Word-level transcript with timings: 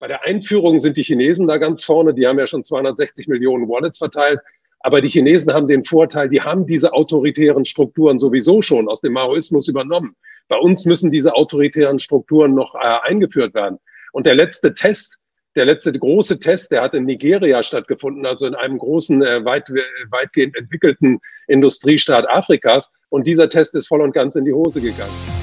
Bei 0.00 0.08
der 0.08 0.26
Einführung 0.26 0.80
sind 0.80 0.96
die 0.96 1.02
Chinesen 1.02 1.46
da 1.46 1.58
ganz 1.58 1.84
vorne. 1.84 2.14
Die 2.14 2.26
haben 2.26 2.38
ja 2.38 2.46
schon 2.46 2.64
260 2.64 3.28
Millionen 3.28 3.68
Wallets 3.68 3.98
verteilt. 3.98 4.40
Aber 4.80 5.02
die 5.02 5.10
Chinesen 5.10 5.52
haben 5.52 5.68
den 5.68 5.84
Vorteil, 5.84 6.30
die 6.30 6.40
haben 6.40 6.64
diese 6.64 6.94
autoritären 6.94 7.66
Strukturen 7.66 8.18
sowieso 8.18 8.62
schon 8.62 8.88
aus 8.88 9.02
dem 9.02 9.12
Maoismus 9.12 9.68
übernommen. 9.68 10.16
Bei 10.48 10.56
uns 10.56 10.86
müssen 10.86 11.10
diese 11.10 11.34
autoritären 11.34 11.98
Strukturen 11.98 12.54
noch 12.54 12.74
äh, 12.74 12.96
eingeführt 13.02 13.52
werden. 13.52 13.78
Und 14.12 14.26
der 14.26 14.34
letzte 14.34 14.72
Test, 14.72 15.18
der 15.54 15.66
letzte 15.66 15.92
große 15.92 16.40
Test, 16.40 16.72
der 16.72 16.80
hat 16.80 16.94
in 16.94 17.04
Nigeria 17.04 17.62
stattgefunden, 17.62 18.24
also 18.24 18.46
in 18.46 18.54
einem 18.54 18.78
großen, 18.78 19.22
äh, 19.22 19.44
weit, 19.44 19.68
weitgehend 20.08 20.56
entwickelten 20.56 21.20
Industriestaat 21.46 22.26
Afrikas. 22.26 22.90
Und 23.10 23.26
dieser 23.26 23.50
Test 23.50 23.74
ist 23.74 23.86
voll 23.86 24.00
und 24.00 24.12
ganz 24.12 24.34
in 24.34 24.46
die 24.46 24.54
Hose 24.54 24.80
gegangen. 24.80 25.39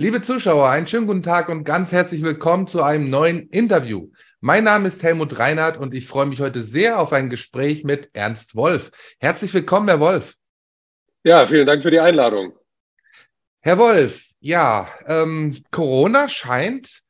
Liebe 0.00 0.22
Zuschauer, 0.22 0.68
einen 0.68 0.86
schönen 0.86 1.08
guten 1.08 1.24
Tag 1.24 1.48
und 1.48 1.64
ganz 1.64 1.90
herzlich 1.90 2.22
willkommen 2.22 2.68
zu 2.68 2.84
einem 2.84 3.10
neuen 3.10 3.48
Interview. 3.48 4.12
Mein 4.40 4.62
Name 4.62 4.86
ist 4.86 5.02
Helmut 5.02 5.40
Reinhardt 5.40 5.76
und 5.76 5.92
ich 5.92 6.06
freue 6.06 6.26
mich 6.26 6.40
heute 6.40 6.62
sehr 6.62 7.00
auf 7.00 7.12
ein 7.12 7.30
Gespräch 7.30 7.82
mit 7.82 8.08
Ernst 8.12 8.54
Wolf. 8.54 8.92
Herzlich 9.18 9.52
willkommen, 9.52 9.88
Herr 9.88 9.98
Wolf. 9.98 10.36
Ja, 11.24 11.44
vielen 11.46 11.66
Dank 11.66 11.82
für 11.82 11.90
die 11.90 11.98
Einladung. 11.98 12.52
Herr 13.60 13.76
Wolf, 13.78 14.26
ja, 14.38 14.86
ähm, 15.06 15.64
Corona 15.72 16.28
scheint 16.28 17.02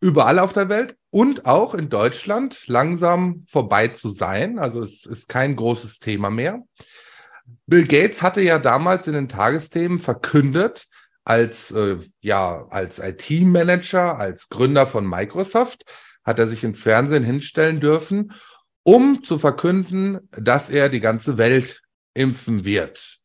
überall 0.00 0.38
auf 0.38 0.54
der 0.54 0.70
Welt 0.70 0.96
und 1.10 1.44
auch 1.44 1.74
in 1.74 1.90
Deutschland 1.90 2.66
langsam 2.66 3.44
vorbei 3.46 3.88
zu 3.88 4.08
sein. 4.08 4.58
Also 4.58 4.80
es 4.80 5.04
ist 5.04 5.28
kein 5.28 5.54
großes 5.54 5.98
Thema 5.98 6.30
mehr. 6.30 6.62
Bill 7.66 7.86
Gates 7.86 8.22
hatte 8.22 8.40
ja 8.40 8.58
damals 8.58 9.06
in 9.06 9.12
den 9.12 9.28
Tagesthemen 9.28 10.00
verkündet, 10.00 10.86
als, 11.24 11.70
äh, 11.70 11.98
ja, 12.20 12.66
als 12.70 12.98
IT-Manager, 12.98 14.18
als 14.18 14.48
Gründer 14.48 14.86
von 14.86 15.08
Microsoft, 15.08 15.84
hat 16.24 16.38
er 16.38 16.48
sich 16.48 16.64
ins 16.64 16.82
Fernsehen 16.82 17.24
hinstellen 17.24 17.80
dürfen, 17.80 18.32
um 18.82 19.22
zu 19.22 19.38
verkünden, 19.38 20.28
dass 20.32 20.70
er 20.70 20.88
die 20.88 21.00
ganze 21.00 21.38
Welt 21.38 21.82
impfen 22.14 22.64
wird. 22.64 23.18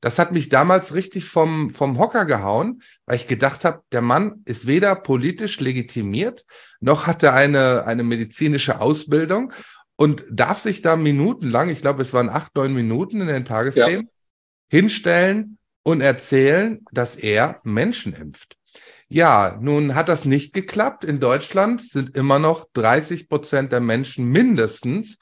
Das 0.00 0.18
hat 0.18 0.30
mich 0.30 0.48
damals 0.48 0.94
richtig 0.94 1.24
vom, 1.24 1.70
vom 1.70 1.98
Hocker 1.98 2.24
gehauen, 2.24 2.82
weil 3.04 3.16
ich 3.16 3.26
gedacht 3.26 3.64
habe, 3.64 3.82
der 3.90 4.00
Mann 4.00 4.42
ist 4.44 4.66
weder 4.66 4.94
politisch 4.94 5.58
legitimiert, 5.58 6.44
noch 6.80 7.06
hat 7.06 7.22
er 7.24 7.34
eine, 7.34 7.84
eine 7.84 8.04
medizinische 8.04 8.80
Ausbildung 8.80 9.52
und 9.96 10.24
darf 10.30 10.60
sich 10.60 10.82
da 10.82 10.94
minutenlang, 10.94 11.68
ich 11.68 11.80
glaube, 11.80 12.02
es 12.02 12.12
waren 12.12 12.28
acht, 12.28 12.54
neun 12.54 12.74
Minuten 12.74 13.20
in 13.20 13.26
den 13.26 13.44
Tagesthemen, 13.44 14.06
ja. 14.06 14.12
hinstellen 14.70 15.57
und 15.88 16.02
erzählen, 16.02 16.84
dass 16.92 17.16
er 17.16 17.60
Menschen 17.64 18.12
impft. 18.12 18.58
Ja, 19.08 19.56
nun 19.58 19.94
hat 19.94 20.10
das 20.10 20.26
nicht 20.26 20.52
geklappt. 20.52 21.02
In 21.02 21.18
Deutschland 21.18 21.80
sind 21.80 22.14
immer 22.14 22.38
noch 22.38 22.66
30 22.74 23.26
Prozent 23.30 23.72
der 23.72 23.80
Menschen 23.80 24.26
mindestens 24.26 25.18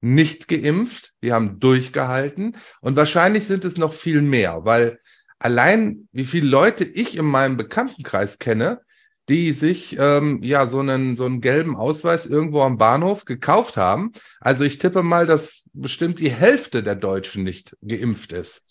nicht 0.00 0.48
geimpft. 0.48 1.12
Die 1.22 1.34
haben 1.34 1.60
durchgehalten. 1.60 2.56
Und 2.80 2.96
wahrscheinlich 2.96 3.46
sind 3.46 3.66
es 3.66 3.76
noch 3.76 3.92
viel 3.92 4.22
mehr, 4.22 4.64
weil 4.64 5.00
allein 5.38 6.08
wie 6.12 6.24
viele 6.24 6.48
Leute 6.48 6.84
ich 6.84 7.18
in 7.18 7.26
meinem 7.26 7.58
Bekanntenkreis 7.58 8.38
kenne, 8.38 8.80
die 9.28 9.52
sich 9.52 9.98
ähm, 9.98 10.42
ja 10.42 10.66
so 10.66 10.80
einen 10.80 11.18
so 11.18 11.26
einen 11.26 11.42
gelben 11.42 11.76
Ausweis 11.76 12.24
irgendwo 12.24 12.62
am 12.62 12.78
Bahnhof 12.78 13.26
gekauft 13.26 13.76
haben. 13.76 14.12
Also 14.40 14.64
ich 14.64 14.78
tippe 14.78 15.02
mal, 15.02 15.26
dass 15.26 15.68
bestimmt 15.74 16.20
die 16.20 16.30
Hälfte 16.30 16.82
der 16.82 16.94
Deutschen 16.94 17.44
nicht 17.44 17.76
geimpft 17.82 18.32
ist. 18.32 18.64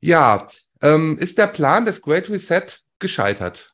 Ja, 0.00 0.48
ähm, 0.82 1.18
ist 1.18 1.38
der 1.38 1.46
Plan 1.46 1.84
des 1.84 2.02
Great 2.02 2.30
Reset 2.30 2.64
gescheitert? 2.98 3.72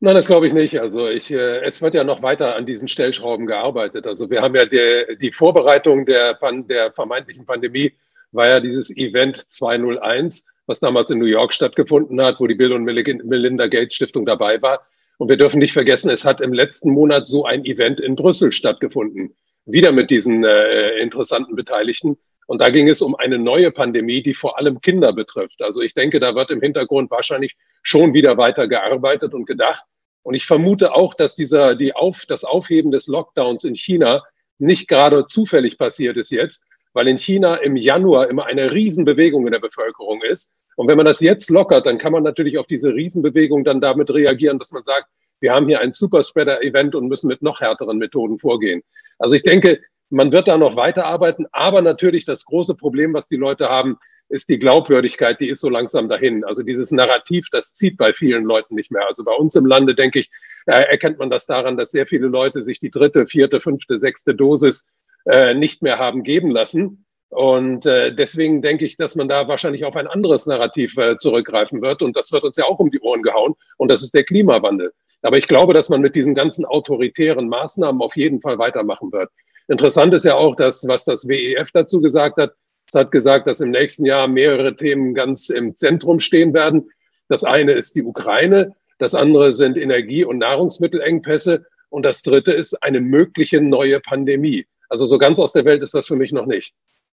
Nein, 0.00 0.14
das 0.14 0.28
glaube 0.28 0.46
ich 0.46 0.52
nicht. 0.52 0.80
Also 0.80 1.08
ich, 1.08 1.30
äh, 1.30 1.64
es 1.64 1.82
wird 1.82 1.94
ja 1.94 2.04
noch 2.04 2.22
weiter 2.22 2.54
an 2.54 2.66
diesen 2.66 2.86
Stellschrauben 2.86 3.46
gearbeitet. 3.46 4.06
Also 4.06 4.30
wir 4.30 4.42
haben 4.42 4.54
ja 4.54 4.64
die, 4.64 5.16
die 5.20 5.32
Vorbereitung 5.32 6.06
der, 6.06 6.34
Pan, 6.34 6.68
der 6.68 6.92
vermeintlichen 6.92 7.44
Pandemie 7.44 7.92
war 8.30 8.48
ja 8.48 8.60
dieses 8.60 8.94
Event 8.96 9.44
201, 9.48 10.44
was 10.66 10.78
damals 10.78 11.10
in 11.10 11.18
New 11.18 11.26
York 11.26 11.52
stattgefunden 11.52 12.22
hat, 12.22 12.38
wo 12.38 12.46
die 12.46 12.54
Bill 12.54 12.72
und 12.72 12.84
Melinda 12.84 13.66
Gates 13.66 13.94
Stiftung 13.94 14.24
dabei 14.24 14.62
war. 14.62 14.86
Und 15.16 15.28
wir 15.30 15.36
dürfen 15.36 15.58
nicht 15.58 15.72
vergessen, 15.72 16.10
es 16.10 16.24
hat 16.24 16.40
im 16.40 16.52
letzten 16.52 16.90
Monat 16.90 17.26
so 17.26 17.44
ein 17.44 17.64
Event 17.64 17.98
in 17.98 18.14
Brüssel 18.14 18.52
stattgefunden. 18.52 19.34
Wieder 19.66 19.90
mit 19.90 20.10
diesen 20.10 20.44
äh, 20.44 21.00
interessanten 21.00 21.56
Beteiligten. 21.56 22.18
Und 22.48 22.62
da 22.62 22.70
ging 22.70 22.88
es 22.88 23.02
um 23.02 23.14
eine 23.14 23.38
neue 23.38 23.70
Pandemie, 23.70 24.22
die 24.22 24.32
vor 24.32 24.58
allem 24.58 24.80
Kinder 24.80 25.12
betrifft. 25.12 25.60
Also 25.60 25.82
ich 25.82 25.92
denke, 25.92 26.18
da 26.18 26.34
wird 26.34 26.50
im 26.50 26.62
Hintergrund 26.62 27.10
wahrscheinlich 27.10 27.54
schon 27.82 28.14
wieder 28.14 28.38
weiter 28.38 28.66
gearbeitet 28.68 29.34
und 29.34 29.44
gedacht. 29.44 29.82
Und 30.22 30.34
ich 30.34 30.46
vermute 30.46 30.94
auch, 30.94 31.12
dass 31.12 31.34
dieser, 31.34 31.74
die 31.74 31.94
Auf, 31.94 32.24
das 32.26 32.44
Aufheben 32.44 32.90
des 32.90 33.06
Lockdowns 33.06 33.64
in 33.64 33.74
China 33.74 34.22
nicht 34.56 34.88
gerade 34.88 35.26
zufällig 35.26 35.76
passiert 35.76 36.16
ist 36.16 36.30
jetzt, 36.30 36.64
weil 36.94 37.06
in 37.08 37.18
China 37.18 37.56
im 37.56 37.76
Januar 37.76 38.30
immer 38.30 38.46
eine 38.46 38.72
Riesenbewegung 38.72 39.44
in 39.46 39.52
der 39.52 39.60
Bevölkerung 39.60 40.22
ist. 40.22 40.50
Und 40.76 40.88
wenn 40.88 40.96
man 40.96 41.04
das 41.04 41.20
jetzt 41.20 41.50
lockert, 41.50 41.84
dann 41.84 41.98
kann 41.98 42.12
man 42.12 42.22
natürlich 42.22 42.56
auf 42.56 42.66
diese 42.66 42.94
Riesenbewegung 42.94 43.62
dann 43.62 43.82
damit 43.82 44.08
reagieren, 44.08 44.58
dass 44.58 44.72
man 44.72 44.84
sagt, 44.84 45.08
wir 45.40 45.52
haben 45.52 45.68
hier 45.68 45.82
ein 45.82 45.92
Superspreader-Event 45.92 46.94
und 46.94 47.08
müssen 47.08 47.28
mit 47.28 47.42
noch 47.42 47.60
härteren 47.60 47.98
Methoden 47.98 48.38
vorgehen. 48.38 48.82
Also 49.18 49.34
ich 49.34 49.42
denke, 49.42 49.82
man 50.10 50.32
wird 50.32 50.48
da 50.48 50.58
noch 50.58 50.76
weiterarbeiten, 50.76 51.46
aber 51.52 51.82
natürlich 51.82 52.24
das 52.24 52.44
große 52.44 52.74
Problem, 52.74 53.12
was 53.14 53.26
die 53.26 53.36
Leute 53.36 53.68
haben, 53.68 53.98
ist 54.28 54.48
die 54.48 54.58
Glaubwürdigkeit, 54.58 55.40
die 55.40 55.48
ist 55.48 55.60
so 55.60 55.70
langsam 55.70 56.08
dahin. 56.08 56.44
Also 56.44 56.62
dieses 56.62 56.90
Narrativ, 56.90 57.48
das 57.50 57.74
zieht 57.74 57.96
bei 57.96 58.12
vielen 58.12 58.44
Leuten 58.44 58.74
nicht 58.74 58.90
mehr. 58.90 59.06
Also 59.06 59.24
bei 59.24 59.32
uns 59.32 59.54
im 59.54 59.66
Lande, 59.66 59.94
denke 59.94 60.18
ich, 60.20 60.30
äh, 60.66 60.82
erkennt 60.82 61.18
man 61.18 61.30
das 61.30 61.46
daran, 61.46 61.76
dass 61.76 61.90
sehr 61.90 62.06
viele 62.06 62.26
Leute 62.26 62.62
sich 62.62 62.78
die 62.78 62.90
dritte, 62.90 63.26
vierte, 63.26 63.60
fünfte, 63.60 63.98
sechste 63.98 64.34
Dosis 64.34 64.86
äh, 65.24 65.54
nicht 65.54 65.82
mehr 65.82 65.98
haben 65.98 66.24
geben 66.24 66.50
lassen. 66.50 67.06
Und 67.30 67.86
äh, 67.86 68.14
deswegen 68.14 68.62
denke 68.62 68.84
ich, 68.84 68.96
dass 68.96 69.14
man 69.14 69.28
da 69.28 69.48
wahrscheinlich 69.48 69.84
auf 69.84 69.96
ein 69.96 70.06
anderes 70.06 70.46
Narrativ 70.46 70.96
äh, 70.96 71.16
zurückgreifen 71.16 71.82
wird. 71.82 72.02
Und 72.02 72.16
das 72.16 72.32
wird 72.32 72.44
uns 72.44 72.56
ja 72.56 72.64
auch 72.64 72.78
um 72.78 72.90
die 72.90 73.00
Ohren 73.00 73.22
gehauen. 73.22 73.54
Und 73.76 73.90
das 73.90 74.02
ist 74.02 74.14
der 74.14 74.24
Klimawandel. 74.24 74.92
Aber 75.22 75.36
ich 75.36 75.48
glaube, 75.48 75.74
dass 75.74 75.88
man 75.88 76.00
mit 76.00 76.14
diesen 76.14 76.34
ganzen 76.34 76.64
autoritären 76.64 77.48
Maßnahmen 77.48 78.00
auf 78.00 78.16
jeden 78.16 78.40
Fall 78.40 78.58
weitermachen 78.58 79.12
wird. 79.12 79.30
Interessant 79.68 80.14
ist 80.14 80.24
ja 80.24 80.34
auch, 80.34 80.56
dass, 80.56 80.88
was 80.88 81.04
das 81.04 81.28
WEF 81.28 81.70
dazu 81.72 82.00
gesagt 82.00 82.38
hat. 82.38 82.54
Es 82.86 82.94
hat 82.94 83.12
gesagt, 83.12 83.46
dass 83.46 83.60
im 83.60 83.70
nächsten 83.70 84.06
Jahr 84.06 84.26
mehrere 84.26 84.74
Themen 84.74 85.14
ganz 85.14 85.50
im 85.50 85.76
Zentrum 85.76 86.20
stehen 86.20 86.54
werden. 86.54 86.90
Das 87.28 87.44
eine 87.44 87.72
ist 87.72 87.94
die 87.94 88.02
Ukraine, 88.02 88.74
das 88.98 89.14
andere 89.14 89.52
sind 89.52 89.76
Energie- 89.76 90.24
und 90.24 90.38
Nahrungsmittelengpässe 90.38 91.66
und 91.90 92.02
das 92.02 92.22
dritte 92.22 92.52
ist 92.52 92.82
eine 92.82 93.02
mögliche 93.02 93.60
neue 93.60 94.00
Pandemie. 94.00 94.66
Also 94.88 95.04
so 95.04 95.18
ganz 95.18 95.38
aus 95.38 95.52
der 95.52 95.66
Welt 95.66 95.82
ist 95.82 95.92
das 95.92 96.06
für 96.06 96.16
mich 96.16 96.32
noch 96.32 96.46
nicht. 96.46 96.72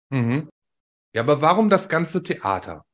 Mhm. 0.10 0.50
Ja, 1.14 1.22
aber 1.22 1.42
warum 1.42 1.70
das 1.70 1.90
ganze 1.90 2.24
Theater? 2.24 2.86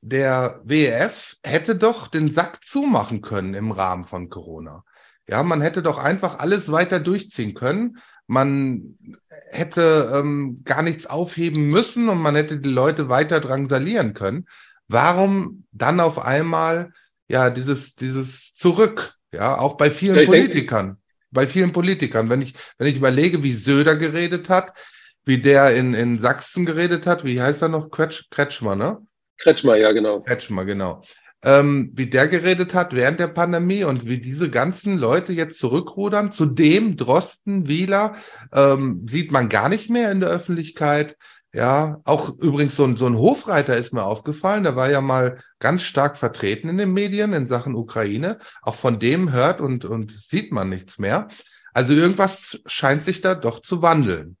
Der 0.00 0.60
WEF 0.64 1.36
hätte 1.44 1.76
doch 1.76 2.08
den 2.08 2.30
Sack 2.30 2.64
zumachen 2.64 3.22
können 3.22 3.54
im 3.54 3.70
Rahmen 3.70 4.04
von 4.04 4.28
Corona. 4.28 4.84
Ja, 5.28 5.42
man 5.42 5.60
hätte 5.60 5.82
doch 5.82 5.98
einfach 5.98 6.38
alles 6.38 6.70
weiter 6.70 7.00
durchziehen 7.00 7.54
können 7.54 7.98
man 8.26 8.96
hätte 9.50 10.10
ähm, 10.14 10.62
gar 10.64 10.82
nichts 10.82 11.06
aufheben 11.06 11.70
müssen 11.70 12.08
und 12.08 12.18
man 12.18 12.34
hätte 12.34 12.58
die 12.58 12.68
Leute 12.68 13.08
weiter 13.08 13.40
drangsalieren 13.40 14.14
können. 14.14 14.46
Warum 14.88 15.64
dann 15.72 16.00
auf 16.00 16.18
einmal 16.18 16.92
ja 17.28 17.50
dieses, 17.50 17.94
dieses 17.94 18.54
Zurück? 18.54 19.14
Ja, 19.32 19.58
auch 19.58 19.76
bei 19.76 19.90
vielen 19.90 20.16
ja, 20.16 20.24
Politikern. 20.24 20.86
Denke, 20.86 21.00
bei 21.30 21.46
vielen 21.46 21.72
Politikern. 21.72 22.30
Wenn 22.30 22.42
ich, 22.42 22.54
wenn 22.78 22.86
ich 22.86 22.96
überlege, 22.96 23.42
wie 23.42 23.54
Söder 23.54 23.96
geredet 23.96 24.48
hat, 24.48 24.72
wie 25.24 25.38
der 25.38 25.74
in, 25.74 25.94
in 25.94 26.20
Sachsen 26.20 26.66
geredet 26.66 27.06
hat, 27.06 27.24
wie 27.24 27.40
heißt 27.40 27.62
er 27.62 27.68
noch? 27.68 27.90
Kretsch, 27.90 28.30
Kretschmer, 28.30 28.76
ne? 28.76 28.98
Kretschmer, 29.38 29.76
ja, 29.76 29.92
genau. 29.92 30.20
Kretschmer, 30.20 30.64
genau 30.64 31.02
ähm, 31.42 31.90
wie 31.94 32.06
der 32.06 32.28
geredet 32.28 32.74
hat 32.74 32.94
während 32.94 33.20
der 33.20 33.28
Pandemie 33.28 33.84
und 33.84 34.06
wie 34.06 34.18
diese 34.18 34.50
ganzen 34.50 34.98
Leute 34.98 35.32
jetzt 35.32 35.58
zurückrudern. 35.58 36.32
Zudem 36.32 36.96
Drosten, 36.96 37.68
Wieler 37.68 38.14
ähm, 38.52 39.06
sieht 39.08 39.30
man 39.30 39.48
gar 39.48 39.68
nicht 39.68 39.90
mehr 39.90 40.10
in 40.10 40.20
der 40.20 40.30
Öffentlichkeit. 40.30 41.16
Ja, 41.52 42.00
auch 42.04 42.36
übrigens 42.38 42.76
so 42.76 42.84
ein, 42.84 42.96
so 42.96 43.06
ein 43.06 43.16
Hofreiter 43.16 43.76
ist 43.76 43.94
mir 43.94 44.04
aufgefallen, 44.04 44.64
der 44.64 44.76
war 44.76 44.90
ja 44.90 45.00
mal 45.00 45.40
ganz 45.58 45.82
stark 45.82 46.18
vertreten 46.18 46.68
in 46.68 46.76
den 46.76 46.92
Medien 46.92 47.32
in 47.32 47.46
Sachen 47.46 47.74
Ukraine. 47.74 48.38
Auch 48.60 48.74
von 48.74 48.98
dem 48.98 49.32
hört 49.32 49.60
und, 49.60 49.84
und 49.84 50.12
sieht 50.22 50.52
man 50.52 50.68
nichts 50.68 50.98
mehr. 50.98 51.28
Also 51.72 51.92
irgendwas 51.92 52.60
scheint 52.66 53.04
sich 53.04 53.20
da 53.20 53.34
doch 53.34 53.60
zu 53.60 53.82
wandeln. 53.82 54.36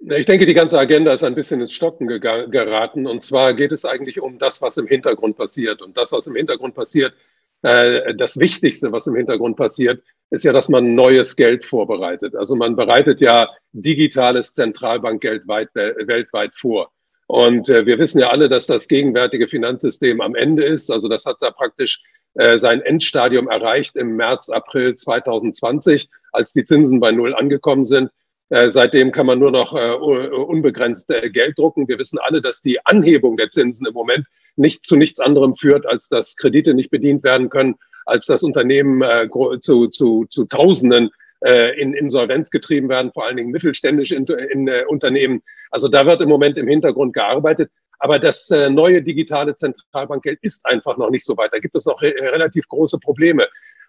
Ich 0.00 0.26
denke, 0.26 0.44
die 0.44 0.54
ganze 0.54 0.78
Agenda 0.78 1.12
ist 1.12 1.24
ein 1.24 1.34
bisschen 1.34 1.60
ins 1.60 1.72
Stocken 1.72 2.06
geraten. 2.06 3.06
Und 3.06 3.22
zwar 3.22 3.54
geht 3.54 3.72
es 3.72 3.84
eigentlich 3.84 4.20
um 4.20 4.38
das, 4.38 4.60
was 4.60 4.76
im 4.76 4.86
Hintergrund 4.86 5.36
passiert. 5.36 5.80
Und 5.80 5.96
das, 5.96 6.12
was 6.12 6.26
im 6.26 6.36
Hintergrund 6.36 6.74
passiert, 6.74 7.14
äh, 7.62 8.14
das 8.14 8.38
Wichtigste, 8.38 8.92
was 8.92 9.06
im 9.06 9.16
Hintergrund 9.16 9.56
passiert, 9.56 10.02
ist 10.30 10.44
ja, 10.44 10.52
dass 10.52 10.68
man 10.68 10.94
neues 10.94 11.36
Geld 11.36 11.64
vorbereitet. 11.64 12.34
Also 12.36 12.56
man 12.56 12.76
bereitet 12.76 13.20
ja 13.20 13.48
digitales 13.72 14.52
Zentralbankgeld 14.52 15.48
weit, 15.48 15.74
weltweit 15.74 16.54
vor. 16.54 16.90
Und 17.26 17.68
äh, 17.68 17.86
wir 17.86 17.98
wissen 17.98 18.18
ja 18.18 18.30
alle, 18.30 18.48
dass 18.48 18.66
das 18.66 18.88
gegenwärtige 18.88 19.48
Finanzsystem 19.48 20.20
am 20.20 20.34
Ende 20.34 20.64
ist. 20.64 20.90
Also 20.90 21.08
das 21.08 21.24
hat 21.24 21.38
da 21.40 21.50
praktisch 21.50 22.02
äh, 22.34 22.58
sein 22.58 22.82
Endstadium 22.82 23.48
erreicht 23.48 23.96
im 23.96 24.16
März, 24.16 24.50
April 24.50 24.94
2020, 24.94 26.10
als 26.32 26.52
die 26.52 26.64
Zinsen 26.64 27.00
bei 27.00 27.12
Null 27.12 27.34
angekommen 27.34 27.84
sind. 27.84 28.10
Äh, 28.54 28.70
seitdem 28.70 29.10
kann 29.10 29.26
man 29.26 29.40
nur 29.40 29.50
noch 29.50 29.74
äh, 29.74 29.90
unbegrenzt 29.90 31.10
äh, 31.10 31.28
Geld 31.28 31.58
drucken. 31.58 31.88
Wir 31.88 31.98
wissen 31.98 32.20
alle, 32.22 32.40
dass 32.40 32.60
die 32.60 32.78
Anhebung 32.86 33.36
der 33.36 33.50
Zinsen 33.50 33.84
im 33.84 33.94
Moment 33.94 34.28
nicht 34.54 34.86
zu 34.86 34.94
nichts 34.94 35.18
anderem 35.18 35.56
führt, 35.56 35.86
als 35.86 36.08
dass 36.08 36.36
Kredite 36.36 36.72
nicht 36.72 36.90
bedient 36.90 37.24
werden 37.24 37.48
können, 37.48 37.74
als 38.06 38.26
dass 38.26 38.44
Unternehmen 38.44 39.02
äh, 39.02 39.28
zu, 39.58 39.88
zu, 39.88 40.26
zu 40.26 40.46
Tausenden 40.46 41.10
äh, 41.40 41.76
in 41.80 41.94
Insolvenz 41.94 42.50
getrieben 42.50 42.88
werden, 42.88 43.10
vor 43.12 43.26
allen 43.26 43.38
Dingen 43.38 43.50
mittelständische 43.50 44.14
in, 44.14 44.24
in, 44.24 44.68
äh, 44.68 44.84
Unternehmen. 44.86 45.42
Also 45.72 45.88
da 45.88 46.06
wird 46.06 46.20
im 46.20 46.28
Moment 46.28 46.56
im 46.56 46.68
Hintergrund 46.68 47.12
gearbeitet. 47.12 47.72
Aber 47.98 48.20
das 48.20 48.48
äh, 48.50 48.70
neue 48.70 49.02
digitale 49.02 49.56
Zentralbankgeld 49.56 50.38
ist 50.42 50.64
einfach 50.64 50.96
noch 50.96 51.10
nicht 51.10 51.24
so 51.24 51.36
weit. 51.36 51.52
Da 51.52 51.58
gibt 51.58 51.74
es 51.74 51.86
noch 51.86 52.00
re 52.00 52.14
relativ 52.20 52.68
große 52.68 53.00
Probleme. 53.00 53.48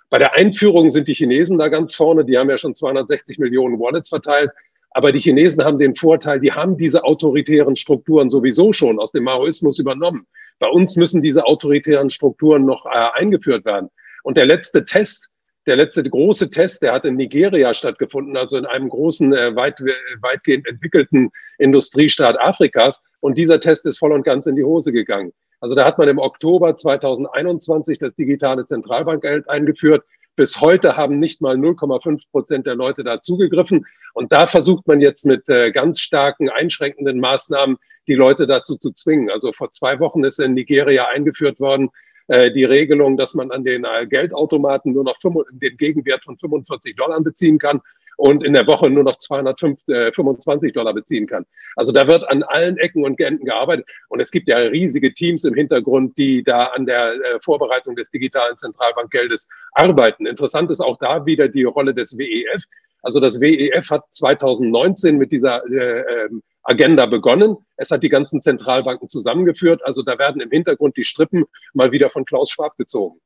Bei 0.10 0.19
der 0.19 0.36
Einführung 0.36 0.90
sind 0.92 1.07
die 1.07 1.13
Chinesen 1.13 1.57
da 1.57 1.68
ganz 1.68 1.96
vorne. 1.96 2.25
Die 2.25 2.38
haben 2.38 2.50
ja 2.50 2.57
schon 2.57 2.74
260 2.74 3.40
Millionen 3.40 3.80
Wallets 3.80 4.10
verteilt. 4.10 4.52
Aber 4.92 5.12
die 5.12 5.19
Chinesen 5.19 5.63
haben 5.63 5.78
den 5.78 5.96
Vorteil, 5.96 6.40
die 6.40 6.54
haben 6.54 6.78
diese 6.78 7.04
autoritären 7.04 7.75
Strukturen 7.75 8.30
sowieso 8.30 8.72
schon 8.72 8.98
aus 8.98 9.12
dem 9.12 9.25
Maoismus 9.25 9.78
übernommen. 9.78 10.25
Bei 10.60 10.68
uns 10.68 10.96
müssen 10.96 11.22
diese 11.22 11.46
autoritären 11.46 12.10
Strukturen 12.10 12.66
noch 12.66 12.86
äh, 12.86 13.10
eingeführt 13.13 13.66
werden. 13.66 13.90
Und 14.24 14.38
der 14.38 14.46
letzte 14.46 14.86
Test, 14.86 15.31
der 15.65 15.75
letzte 15.75 16.03
große 16.03 16.50
Test, 16.50 16.83
der 16.83 16.94
hat 16.94 17.06
in 17.06 17.15
Nigeria 17.15 17.73
stattgefunden, 17.73 18.38
also 18.38 18.57
in 18.57 18.65
einem 18.65 18.89
großen, 18.89 19.33
äh, 19.33 19.56
weit, 19.56 19.81
weitgehend 20.21 20.67
entwickelten 20.67 21.31
Industriestaat 21.57 22.39
Afrikas. 22.39 23.01
Und 23.19 23.38
dieser 23.38 23.59
Test 23.59 23.85
ist 23.85 23.97
voll 23.97 24.12
und 24.12 24.23
ganz 24.23 24.45
in 24.45 24.56
die 24.56 24.63
Hose 24.63 24.91
gegangen. 24.91 25.33
Also 25.59 25.73
da 25.73 25.85
hat 25.85 25.97
man 25.97 26.07
im 26.07 26.19
Oktober 26.19 26.75
2021 26.75 27.97
das 27.97 28.15
digitale 28.15 28.65
Zentralbankgeld 28.65 29.50
eingeführt. 29.50 30.03
Bis 30.35 30.59
heute 30.59 30.97
haben 30.97 31.19
nicht 31.19 31.41
mal 31.41 31.56
0,5 31.56 32.21
Prozent 32.29 32.68
der 32.68 32.75
Leute 32.75 33.03
da 33.03 33.21
zugegriffen. 33.21 33.85
Und 34.13 34.31
da 34.31 34.47
versucht 34.47 34.85
man 34.85 35.01
jetzt 35.01 35.25
mit 35.25 35.47
äh, 35.50 35.71
ganz 35.71 36.00
starken 36.00 36.50
einschränkenden 36.50 37.19
Maßnahmen 37.19 37.77
die 38.07 38.13
Leute 38.13 38.45
dazu 38.45 38.75
zu 38.75 38.91
zwingen. 38.91 39.31
Also 39.31 39.53
vor 39.53 39.71
zwei 39.71 40.00
Wochen 40.00 40.23
ist 40.23 40.39
in 40.39 40.53
Nigeria 40.53 41.07
eingeführt 41.07 41.59
worden, 41.59 41.89
äh, 42.27 42.51
die 42.51 42.63
Regelung, 42.63 43.18
dass 43.18 43.33
man 43.33 43.51
an 43.51 43.63
den 43.63 43.86
äh, 43.86 44.07
Geldautomaten 44.07 44.94
nur 44.94 45.04
noch 45.04 45.18
den 45.51 45.77
Gegenwert 45.77 46.24
von 46.24 46.38
45 46.38 46.95
Dollar 46.95 47.22
beziehen 47.22 47.60
kann 47.60 47.81
und 48.18 48.44
in 48.44 48.54
der 48.54 48.66
Woche 48.66 48.89
nur 48.89 49.04
noch 49.04 49.18
225 49.18 50.69
äh, 50.69 50.74
Dollar 50.74 50.94
beziehen 50.94 51.27
kann. 51.27 51.45
Also 51.75 51.92
da 51.92 52.07
wird 52.07 52.27
an 52.30 52.44
allen 52.44 52.77
Ecken 52.77 53.04
und 53.04 53.19
Enden 53.19 53.45
gearbeitet. 53.45 53.86
Und 54.10 54.22
es 54.22 54.31
gibt 54.31 54.48
ja 54.48 54.57
riesige 54.57 55.13
Teams 55.13 55.44
im 55.44 55.54
Hintergrund, 55.54 56.18
die 56.18 56.44
da 56.44 56.66
an 56.68 56.86
der 56.86 57.13
Vorbereitung 57.42 57.95
des 57.95 58.10
digitalen 58.10 58.57
Zentralbankgeldes 58.57 59.48
arbeiten. 59.74 60.25
Interessant 60.25 60.71
ist 60.71 60.80
auch 60.80 60.98
da 60.98 61.25
wieder 61.25 61.48
die 61.48 61.66
Rolle 61.66 61.94
des 61.94 62.18
WEF. 62.18 62.63
Also 63.01 63.19
das 63.19 63.39
WEF 63.39 63.89
hat 63.92 64.04
2019 64.12 65.18
mit 65.18 65.31
dieser 65.31 65.63
äh, 65.69 66.25
ähm, 66.25 66.42
Agenda 66.65 67.06
begonnen. 67.06 67.57
Es 67.77 67.91
hat 67.91 68.03
die 68.03 68.09
ganzen 68.09 68.41
Zentralbanken 68.41 69.07
zusammengeführt. 69.07 69.81
Also 69.85 70.01
da 70.01 70.17
werden 70.17 70.41
im 70.41 70.50
Hintergrund 70.50 70.97
die 70.97 71.06
Strippen 71.06 71.45
mal 71.73 71.91
wieder 71.91 72.09
von 72.09 72.25
Klaus 72.25 72.50
Schwab 72.50 72.75
gezogen. 72.77 73.19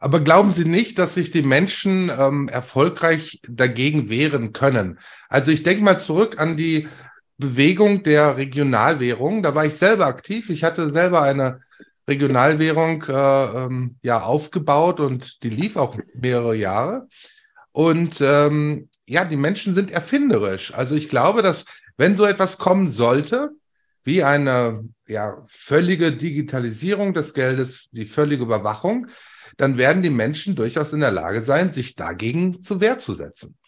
Aber 0.00 0.20
glauben 0.20 0.50
Sie 0.50 0.64
nicht, 0.64 0.98
dass 0.98 1.14
sich 1.14 1.32
die 1.32 1.42
Menschen 1.42 2.10
ähm, 2.16 2.48
erfolgreich 2.48 3.40
dagegen 3.48 4.08
wehren 4.08 4.52
können? 4.52 5.00
Also 5.28 5.50
ich 5.50 5.64
denke 5.64 5.82
mal 5.82 5.98
zurück 5.98 6.38
an 6.38 6.56
die 6.56 6.88
Bewegung 7.36 8.04
der 8.04 8.36
Regionalwährung. 8.36 9.42
Da 9.42 9.56
war 9.56 9.66
ich 9.66 9.74
selber 9.74 10.06
aktiv. 10.06 10.50
Ich 10.50 10.62
hatte 10.62 10.90
selber 10.90 11.22
eine 11.22 11.60
Regionalwährung 12.06 13.02
äh, 13.08 13.12
ähm, 13.12 13.96
ja 14.02 14.22
aufgebaut 14.22 15.00
und 15.00 15.42
die 15.42 15.50
lief 15.50 15.76
auch 15.76 15.98
mehrere 16.14 16.54
Jahre. 16.54 17.08
Und 17.72 18.20
ähm, 18.20 18.88
ja, 19.06 19.24
die 19.24 19.36
Menschen 19.36 19.74
sind 19.74 19.90
erfinderisch. 19.90 20.74
Also 20.74 20.94
ich 20.94 21.08
glaube, 21.08 21.42
dass 21.42 21.64
wenn 21.98 22.16
so 22.16 22.24
etwas 22.24 22.56
kommen 22.56 22.88
sollte, 22.88 23.50
wie 24.04 24.22
eine 24.22 24.88
ja, 25.06 25.44
völlige 25.46 26.12
Digitalisierung 26.12 27.12
des 27.12 27.34
Geldes, 27.34 27.88
die 27.92 28.06
völlige 28.06 28.44
Überwachung, 28.44 29.08
dann 29.58 29.76
werden 29.76 30.02
die 30.02 30.10
Menschen 30.10 30.54
durchaus 30.54 30.92
in 30.92 31.00
der 31.00 31.10
Lage 31.10 31.42
sein, 31.42 31.72
sich 31.72 31.96
dagegen 31.96 32.62
zu 32.62 32.80
Wehr 32.80 32.98
zu 32.98 33.12
setzen. 33.12 33.58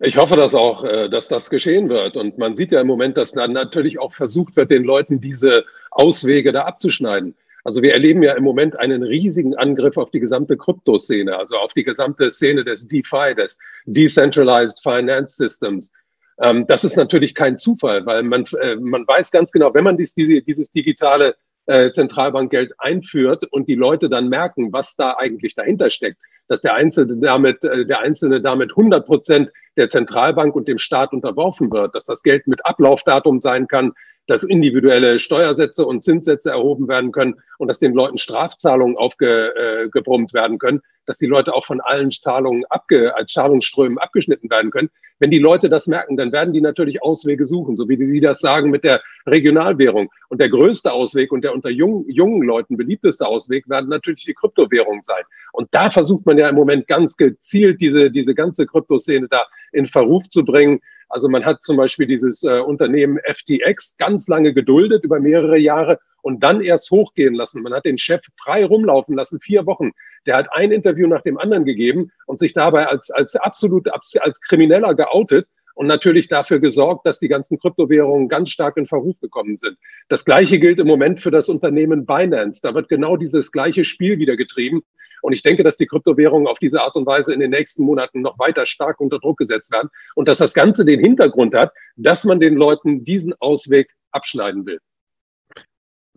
Ich 0.00 0.16
hoffe 0.16 0.34
dass 0.34 0.54
auch, 0.54 0.82
äh, 0.82 1.10
dass 1.10 1.28
das 1.28 1.50
geschehen 1.50 1.90
wird. 1.90 2.16
Und 2.16 2.38
man 2.38 2.56
sieht 2.56 2.72
ja 2.72 2.80
im 2.80 2.86
Moment, 2.86 3.18
dass 3.18 3.32
dann 3.32 3.52
natürlich 3.52 4.00
auch 4.00 4.14
versucht 4.14 4.56
wird, 4.56 4.70
den 4.70 4.82
Leuten 4.82 5.20
diese 5.20 5.64
Auswege 5.90 6.52
da 6.52 6.62
abzuschneiden. 6.62 7.36
Also 7.64 7.82
wir 7.82 7.92
erleben 7.92 8.22
ja 8.22 8.32
im 8.32 8.42
Moment 8.42 8.78
einen 8.78 9.02
riesigen 9.02 9.54
Angriff 9.54 9.98
auf 9.98 10.10
die 10.10 10.20
gesamte 10.20 10.56
Kryptoszene, 10.56 11.36
also 11.36 11.56
auf 11.56 11.74
die 11.74 11.84
gesamte 11.84 12.30
Szene 12.30 12.64
des 12.64 12.88
DeFi, 12.88 13.34
des 13.36 13.58
Decentralized 13.84 14.80
Finance 14.82 15.36
Systems. 15.36 15.92
Ähm, 16.40 16.66
das 16.66 16.84
ist 16.84 16.96
natürlich 16.96 17.34
kein 17.34 17.58
Zufall, 17.58 18.06
weil 18.06 18.22
man, 18.22 18.44
äh, 18.60 18.76
man 18.76 19.06
weiß 19.06 19.30
ganz 19.30 19.52
genau, 19.52 19.74
wenn 19.74 19.84
man 19.84 19.96
dies, 19.96 20.14
diese, 20.14 20.40
dieses 20.42 20.72
digitale 20.72 21.34
äh, 21.66 21.90
Zentralbankgeld 21.90 22.72
einführt 22.78 23.44
und 23.50 23.68
die 23.68 23.74
Leute 23.74 24.08
dann 24.08 24.28
merken, 24.28 24.72
was 24.72 24.96
da 24.96 25.16
eigentlich 25.18 25.54
dahinter 25.54 25.90
steckt, 25.90 26.20
dass 26.48 26.62
der 26.62 26.74
Einzelne 26.74 27.16
damit, 27.18 27.64
äh, 27.64 27.86
der 27.86 28.00
Einzelne 28.00 28.40
damit 28.40 28.70
100 28.70 29.06
Prozent 29.06 29.50
der 29.76 29.88
Zentralbank 29.88 30.54
und 30.56 30.66
dem 30.66 30.78
Staat 30.78 31.12
unterworfen 31.12 31.70
wird, 31.70 31.94
dass 31.94 32.06
das 32.06 32.22
Geld 32.22 32.46
mit 32.46 32.64
Ablaufdatum 32.66 33.38
sein 33.38 33.68
kann, 33.68 33.92
dass 34.26 34.42
individuelle 34.42 35.18
Steuersätze 35.18 35.84
und 35.84 36.02
Zinssätze 36.02 36.50
erhoben 36.50 36.88
werden 36.88 37.12
können 37.12 37.40
und 37.58 37.68
dass 37.68 37.78
den 37.78 37.94
Leuten 37.94 38.18
Strafzahlungen 38.18 38.96
aufgebrummt 38.96 40.30
äh, 40.30 40.34
werden 40.34 40.58
können, 40.58 40.82
dass 41.06 41.18
die 41.18 41.26
Leute 41.26 41.54
auch 41.54 41.66
von 41.66 41.80
allen 41.80 42.10
Zahlungen 42.10 42.64
abge, 42.68 43.14
als 43.16 43.32
Zahlungsströmen 43.32 43.98
abgeschnitten 43.98 44.50
werden 44.50 44.70
können. 44.70 44.90
Wenn 45.20 45.30
die 45.30 45.38
Leute 45.38 45.68
das 45.68 45.86
merken, 45.86 46.16
dann 46.16 46.32
werden 46.32 46.54
die 46.54 46.62
natürlich 46.62 47.02
Auswege 47.02 47.46
suchen, 47.46 47.76
so 47.76 47.88
wie 47.88 48.04
Sie 48.06 48.20
das 48.20 48.40
sagen 48.40 48.70
mit 48.70 48.84
der 48.84 49.02
Regionalwährung. 49.26 50.10
Und 50.28 50.40
der 50.40 50.48
größte 50.48 50.92
Ausweg 50.92 51.30
und 51.30 51.44
der 51.44 51.54
unter 51.54 51.68
jungen, 51.70 52.08
jungen 52.08 52.42
Leuten 52.42 52.76
beliebteste 52.76 53.26
Ausweg 53.26 53.68
werden 53.68 53.90
natürlich 53.90 54.24
die 54.24 54.34
Kryptowährungen 54.34 55.02
sein. 55.02 55.22
Und 55.52 55.68
da 55.72 55.90
versucht 55.90 56.24
man 56.24 56.38
ja 56.38 56.48
im 56.48 56.56
Moment 56.56 56.88
ganz 56.88 57.16
gezielt 57.16 57.80
diese, 57.80 58.10
diese 58.10 58.34
ganze 58.34 58.66
Kryptoszene 58.66 59.28
da 59.28 59.44
in 59.72 59.86
Verruf 59.86 60.28
zu 60.28 60.44
bringen. 60.44 60.80
Also 61.10 61.28
man 61.28 61.44
hat 61.44 61.62
zum 61.62 61.76
Beispiel 61.76 62.06
dieses 62.06 62.42
äh, 62.44 62.60
Unternehmen 62.60 63.18
FTX 63.18 63.96
ganz 63.98 64.28
lange 64.28 64.54
geduldet, 64.54 65.04
über 65.04 65.20
mehrere 65.20 65.58
Jahre 65.58 65.98
und 66.22 66.42
dann 66.42 66.62
erst 66.62 66.90
hochgehen 66.90 67.34
lassen. 67.34 67.62
Man 67.62 67.74
hat 67.74 67.84
den 67.84 67.98
Chef 67.98 68.22
frei 68.40 68.64
rumlaufen 68.64 69.16
lassen, 69.16 69.40
vier 69.40 69.66
Wochen. 69.66 69.90
Der 70.26 70.36
hat 70.36 70.48
ein 70.52 70.70
Interview 70.70 71.06
nach 71.08 71.22
dem 71.22 71.38
anderen 71.38 71.64
gegeben 71.64 72.12
und 72.26 72.38
sich 72.38 72.52
dabei 72.52 72.86
als, 72.86 73.10
als 73.10 73.36
absolut 73.36 73.88
als 73.92 74.40
Krimineller 74.40 74.94
geoutet 74.94 75.48
und 75.74 75.86
natürlich 75.86 76.28
dafür 76.28 76.60
gesorgt, 76.60 77.06
dass 77.06 77.18
die 77.18 77.28
ganzen 77.28 77.58
Kryptowährungen 77.58 78.28
ganz 78.28 78.50
stark 78.50 78.76
in 78.76 78.86
Verruf 78.86 79.18
gekommen 79.20 79.56
sind. 79.56 79.78
Das 80.08 80.24
Gleiche 80.24 80.58
gilt 80.58 80.78
im 80.78 80.86
Moment 80.86 81.22
für 81.22 81.30
das 81.30 81.48
Unternehmen 81.48 82.06
Binance. 82.06 82.60
Da 82.62 82.74
wird 82.74 82.88
genau 82.88 83.16
dieses 83.16 83.50
gleiche 83.50 83.84
Spiel 83.84 84.18
wieder 84.18 84.36
getrieben. 84.36 84.82
Und 85.22 85.32
ich 85.32 85.42
denke, 85.42 85.62
dass 85.62 85.76
die 85.76 85.86
Kryptowährungen 85.86 86.46
auf 86.46 86.58
diese 86.58 86.80
Art 86.80 86.96
und 86.96 87.06
Weise 87.06 87.32
in 87.32 87.40
den 87.40 87.50
nächsten 87.50 87.84
Monaten 87.84 88.20
noch 88.20 88.38
weiter 88.38 88.66
stark 88.66 89.00
unter 89.00 89.18
Druck 89.18 89.38
gesetzt 89.38 89.72
werden 89.72 89.90
und 90.14 90.28
dass 90.28 90.38
das 90.38 90.54
Ganze 90.54 90.84
den 90.84 91.00
Hintergrund 91.00 91.54
hat, 91.54 91.72
dass 91.96 92.24
man 92.24 92.40
den 92.40 92.54
Leuten 92.54 93.04
diesen 93.04 93.34
Ausweg 93.40 93.90
abschneiden 94.10 94.66
will. 94.66 94.80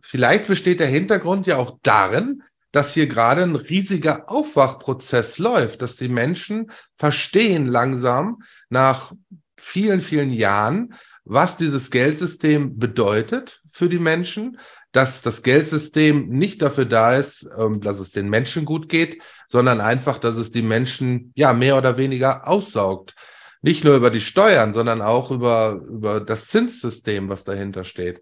Vielleicht 0.01 0.47
besteht 0.47 0.79
der 0.79 0.87
Hintergrund 0.87 1.47
ja 1.47 1.57
auch 1.57 1.77
darin, 1.81 2.43
dass 2.73 2.93
hier 2.93 3.07
gerade 3.07 3.43
ein 3.43 3.55
riesiger 3.55 4.29
Aufwachprozess 4.29 5.37
läuft, 5.37 5.81
dass 5.81 5.95
die 5.95 6.09
Menschen 6.09 6.71
verstehen 6.97 7.67
langsam 7.67 8.41
nach 8.69 9.13
vielen, 9.57 10.01
vielen 10.01 10.33
Jahren, 10.33 10.95
was 11.23 11.55
dieses 11.55 11.91
Geldsystem 11.91 12.79
bedeutet 12.79 13.61
für 13.71 13.87
die 13.87 13.99
Menschen, 13.99 14.59
dass 14.93 15.23
das 15.23 15.41
Geldsystem 15.43 16.29
nicht 16.29 16.61
dafür 16.61 16.85
da 16.85 17.17
ist, 17.17 17.49
ähm, 17.57 17.81
dass 17.81 17.99
es 17.99 18.11
den 18.11 18.29
Menschen 18.29 18.63
gut 18.63 18.87
geht, 18.87 19.21
sondern 19.49 19.81
einfach, 19.81 20.19
dass 20.19 20.35
es 20.37 20.51
die 20.51 20.61
Menschen 20.61 21.33
ja 21.35 21.51
mehr 21.51 21.77
oder 21.77 21.97
weniger 21.97 22.47
aussaugt. 22.47 23.15
Nicht 23.61 23.83
nur 23.83 23.95
über 23.95 24.11
die 24.11 24.21
Steuern, 24.21 24.73
sondern 24.73 25.01
auch 25.01 25.31
über, 25.31 25.81
über 25.89 26.21
das 26.21 26.47
Zinssystem, 26.47 27.27
was 27.27 27.43
dahinter 27.43 27.83
steht. 27.83 28.21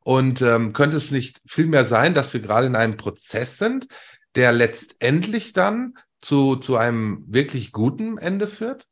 Und 0.00 0.40
ähm, 0.40 0.72
könnte 0.72 0.96
es 0.96 1.10
nicht 1.10 1.40
vielmehr 1.46 1.84
sein, 1.84 2.14
dass 2.14 2.32
wir 2.32 2.40
gerade 2.40 2.66
in 2.66 2.76
einem 2.76 2.96
Prozess 2.96 3.58
sind, 3.58 3.88
der 4.36 4.52
letztendlich 4.52 5.52
dann 5.52 5.94
zu, 6.22 6.56
zu 6.56 6.76
einem 6.76 7.24
wirklich 7.26 7.72
guten 7.72 8.16
Ende 8.16 8.46
führt? 8.46 8.86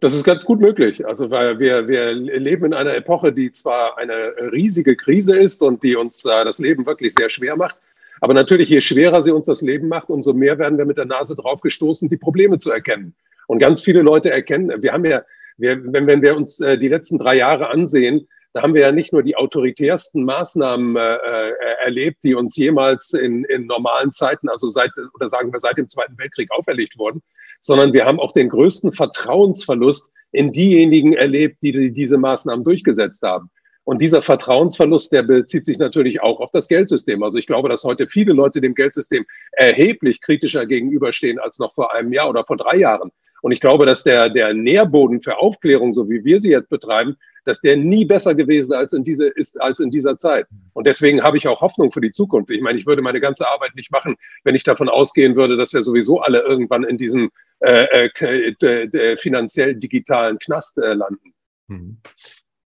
Das 0.00 0.14
ist 0.14 0.24
ganz 0.24 0.44
gut 0.44 0.60
möglich. 0.60 1.06
Also, 1.06 1.30
weil 1.30 1.58
wir, 1.58 1.88
wir 1.88 2.12
leben 2.12 2.66
in 2.66 2.74
einer 2.74 2.94
Epoche, 2.94 3.32
die 3.32 3.50
zwar 3.52 3.98
eine 3.98 4.34
riesige 4.52 4.96
Krise 4.96 5.36
ist 5.36 5.62
und 5.62 5.82
die 5.82 5.96
uns 5.96 6.24
äh, 6.24 6.44
das 6.44 6.58
Leben 6.58 6.86
wirklich 6.86 7.14
sehr 7.18 7.30
schwer 7.30 7.56
macht. 7.56 7.76
Aber 8.20 8.34
natürlich, 8.34 8.68
je 8.68 8.80
schwerer 8.80 9.22
sie 9.22 9.30
uns 9.30 9.46
das 9.46 9.62
Leben 9.62 9.88
macht, 9.88 10.08
umso 10.08 10.34
mehr 10.34 10.58
werden 10.58 10.78
wir 10.78 10.84
mit 10.84 10.98
der 10.98 11.04
Nase 11.04 11.36
drauf 11.36 11.60
gestoßen, 11.60 12.08
die 12.08 12.16
Probleme 12.16 12.58
zu 12.58 12.70
erkennen. 12.70 13.14
Und 13.46 13.58
ganz 13.58 13.80
viele 13.80 14.02
Leute 14.02 14.30
erkennen, 14.30 14.82
wir 14.82 14.92
haben 14.92 15.04
ja, 15.04 15.22
wir, 15.56 15.80
wenn, 15.92 16.06
wenn 16.06 16.22
wir 16.22 16.36
uns 16.36 16.60
äh, 16.60 16.78
die 16.78 16.88
letzten 16.88 17.18
drei 17.18 17.36
Jahre 17.36 17.70
ansehen, 17.70 18.28
da 18.52 18.62
haben 18.62 18.74
wir 18.74 18.82
ja 18.82 18.92
nicht 18.92 19.12
nur 19.12 19.22
die 19.22 19.36
autoritärsten 19.36 20.24
Maßnahmen 20.24 20.96
äh, 20.96 21.00
äh, 21.00 21.52
erlebt, 21.84 22.18
die 22.24 22.34
uns 22.34 22.56
jemals 22.56 23.12
in, 23.12 23.44
in 23.44 23.66
normalen 23.66 24.10
Zeiten, 24.10 24.48
also 24.48 24.68
seit, 24.68 24.90
oder 25.14 25.28
sagen 25.28 25.52
wir 25.52 25.60
seit 25.60 25.76
dem 25.76 25.88
Zweiten 25.88 26.18
Weltkrieg 26.18 26.50
auferlegt 26.50 26.98
wurden, 26.98 27.22
sondern 27.60 27.92
wir 27.92 28.04
haben 28.04 28.20
auch 28.20 28.32
den 28.32 28.48
größten 28.48 28.92
Vertrauensverlust 28.92 30.10
in 30.32 30.52
diejenigen 30.52 31.14
erlebt, 31.14 31.58
die 31.62 31.92
diese 31.92 32.18
Maßnahmen 32.18 32.64
durchgesetzt 32.64 33.22
haben. 33.22 33.50
Und 33.84 34.02
dieser 34.02 34.20
Vertrauensverlust, 34.20 35.12
der 35.12 35.22
bezieht 35.22 35.64
sich 35.64 35.78
natürlich 35.78 36.20
auch 36.20 36.40
auf 36.40 36.50
das 36.50 36.68
Geldsystem. 36.68 37.22
Also 37.22 37.38
ich 37.38 37.46
glaube, 37.46 37.70
dass 37.70 37.84
heute 37.84 38.06
viele 38.06 38.34
Leute 38.34 38.60
dem 38.60 38.74
Geldsystem 38.74 39.24
erheblich 39.52 40.20
kritischer 40.20 40.66
gegenüberstehen 40.66 41.38
als 41.38 41.58
noch 41.58 41.74
vor 41.74 41.94
einem 41.94 42.12
Jahr 42.12 42.28
oder 42.28 42.44
vor 42.44 42.58
drei 42.58 42.76
Jahren. 42.76 43.10
Und 43.42 43.52
ich 43.52 43.60
glaube, 43.60 43.86
dass 43.86 44.02
der, 44.02 44.28
der 44.28 44.54
Nährboden 44.54 45.22
für 45.22 45.38
Aufklärung, 45.38 45.92
so 45.92 46.08
wie 46.08 46.24
wir 46.24 46.40
sie 46.40 46.50
jetzt 46.50 46.68
betreiben, 46.68 47.16
dass 47.44 47.60
der 47.60 47.76
nie 47.76 48.04
besser 48.04 48.34
gewesen 48.34 48.74
als 48.74 48.92
in 48.92 49.04
diese, 49.04 49.26
ist 49.26 49.60
als 49.60 49.80
in 49.80 49.90
dieser 49.90 50.18
Zeit. 50.18 50.46
Und 50.74 50.86
deswegen 50.86 51.22
habe 51.22 51.38
ich 51.38 51.48
auch 51.48 51.60
Hoffnung 51.60 51.92
für 51.92 52.00
die 52.00 52.12
Zukunft. 52.12 52.50
Ich 52.50 52.60
meine, 52.60 52.78
ich 52.78 52.86
würde 52.86 53.00
meine 53.00 53.20
ganze 53.20 53.48
Arbeit 53.48 53.74
nicht 53.74 53.90
machen, 53.90 54.16
wenn 54.44 54.54
ich 54.54 54.64
davon 54.64 54.88
ausgehen 54.88 55.34
würde, 55.34 55.56
dass 55.56 55.72
wir 55.72 55.82
sowieso 55.82 56.20
alle 56.20 56.40
irgendwann 56.40 56.84
in 56.84 56.98
diesem 56.98 57.30
äh, 57.60 58.10
äh, 58.20 59.16
finanziell 59.16 59.74
digitalen 59.76 60.38
Knast 60.38 60.78
äh, 60.78 60.92
landen. 60.92 61.32
Mhm. 61.68 61.98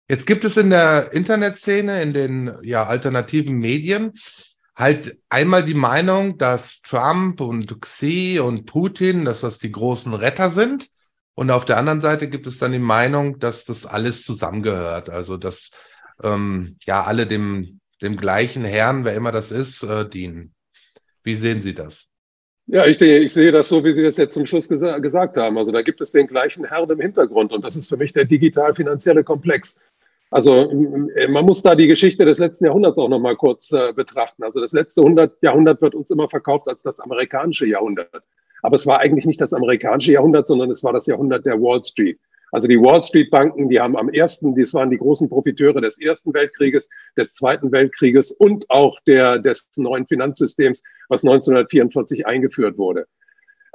Jetzt 0.09 0.25
gibt 0.25 0.45
es 0.45 0.55
in 0.55 0.69
der 0.69 1.11
Internetszene, 1.11 2.01
in 2.01 2.13
den 2.13 2.53
ja, 2.61 2.85
alternativen 2.85 3.55
Medien, 3.55 4.13
halt 4.77 5.17
einmal 5.27 5.63
die 5.63 5.73
Meinung, 5.73 6.37
dass 6.37 6.81
Trump 6.81 7.41
und 7.41 7.81
Xi 7.81 8.39
und 8.39 8.65
Putin, 8.65 9.25
dass 9.25 9.41
das 9.41 9.57
die 9.57 9.71
großen 9.71 10.13
Retter 10.13 10.51
sind. 10.51 10.89
Und 11.33 11.51
auf 11.51 11.65
der 11.65 11.77
anderen 11.77 12.01
Seite 12.01 12.29
gibt 12.29 12.47
es 12.47 12.59
dann 12.59 12.71
die 12.71 12.79
Meinung, 12.79 13.39
dass 13.39 13.65
das 13.65 13.85
alles 13.85 14.23
zusammengehört. 14.23 15.09
Also 15.09 15.37
dass 15.37 15.71
ähm, 16.23 16.77
ja 16.85 17.03
alle 17.03 17.25
dem, 17.25 17.79
dem 18.01 18.17
gleichen 18.17 18.63
Herrn, 18.63 19.03
wer 19.03 19.15
immer 19.15 19.31
das 19.31 19.51
ist, 19.51 19.83
äh, 19.83 20.07
dienen. 20.07 20.53
Wie 21.23 21.35
sehen 21.35 21.61
Sie 21.61 21.73
das? 21.73 22.11
Ja, 22.67 22.85
ich, 22.85 23.01
ich 23.01 23.33
sehe 23.33 23.51
das 23.51 23.69
so, 23.69 23.83
wie 23.83 23.93
Sie 23.93 24.03
das 24.03 24.17
jetzt 24.17 24.33
zum 24.33 24.45
Schluss 24.45 24.69
gesa 24.69 24.99
gesagt 24.99 25.37
haben. 25.37 25.57
Also 25.57 25.71
da 25.71 25.81
gibt 25.81 26.01
es 26.01 26.11
den 26.11 26.27
gleichen 26.27 26.65
Herrn 26.65 26.89
im 26.89 26.99
Hintergrund 26.99 27.51
und 27.51 27.63
das 27.63 27.75
ist 27.75 27.89
für 27.89 27.97
mich 27.97 28.13
der 28.13 28.25
digital-finanzielle 28.25 29.23
Komplex. 29.23 29.79
Also 30.29 30.69
man 31.29 31.45
muss 31.45 31.63
da 31.63 31.73
die 31.75 31.87
Geschichte 31.87 32.25
des 32.25 32.37
letzten 32.37 32.65
Jahrhunderts 32.65 32.97
auch 32.97 33.07
noch 33.07 33.19
mal 33.19 33.37
kurz 33.37 33.71
äh, 33.71 33.93
betrachten. 33.93 34.43
Also 34.43 34.59
das 34.59 34.73
letzte 34.73 35.01
Hundert, 35.01 35.41
Jahrhundert 35.41 35.81
wird 35.81 35.95
uns 35.95 36.09
immer 36.09 36.29
verkauft 36.29 36.67
als 36.67 36.83
das 36.83 36.99
amerikanische 36.99 37.65
Jahrhundert. 37.65 38.23
Aber 38.61 38.75
es 38.75 38.85
war 38.85 38.99
eigentlich 38.99 39.25
nicht 39.25 39.39
das 39.39 39.53
amerikanische 39.53 40.11
Jahrhundert, 40.11 40.47
sondern 40.47 40.69
es 40.69 40.83
war 40.83 40.91
das 40.91 41.05
Jahrhundert 41.05 41.45
der 41.45 41.61
Wall 41.61 41.83
Street. 41.83 42.19
Also 42.51 42.67
die 42.67 42.79
Wall 42.79 43.03
Street 43.03 43.29
Banken, 43.29 43.69
die 43.69 43.79
haben 43.79 43.97
am 43.97 44.09
ersten, 44.09 44.55
das 44.55 44.73
waren 44.73 44.89
die 44.89 44.97
großen 44.97 45.29
Profiteure 45.29 45.81
des 45.81 45.99
Ersten 45.99 46.33
Weltkrieges, 46.33 46.89
des 47.17 47.33
Zweiten 47.33 47.71
Weltkrieges 47.71 48.31
und 48.31 48.69
auch 48.69 48.99
der, 49.05 49.39
des 49.39 49.69
neuen 49.77 50.07
Finanzsystems, 50.07 50.81
was 51.09 51.23
1944 51.23 52.25
eingeführt 52.25 52.77
wurde. 52.77 53.05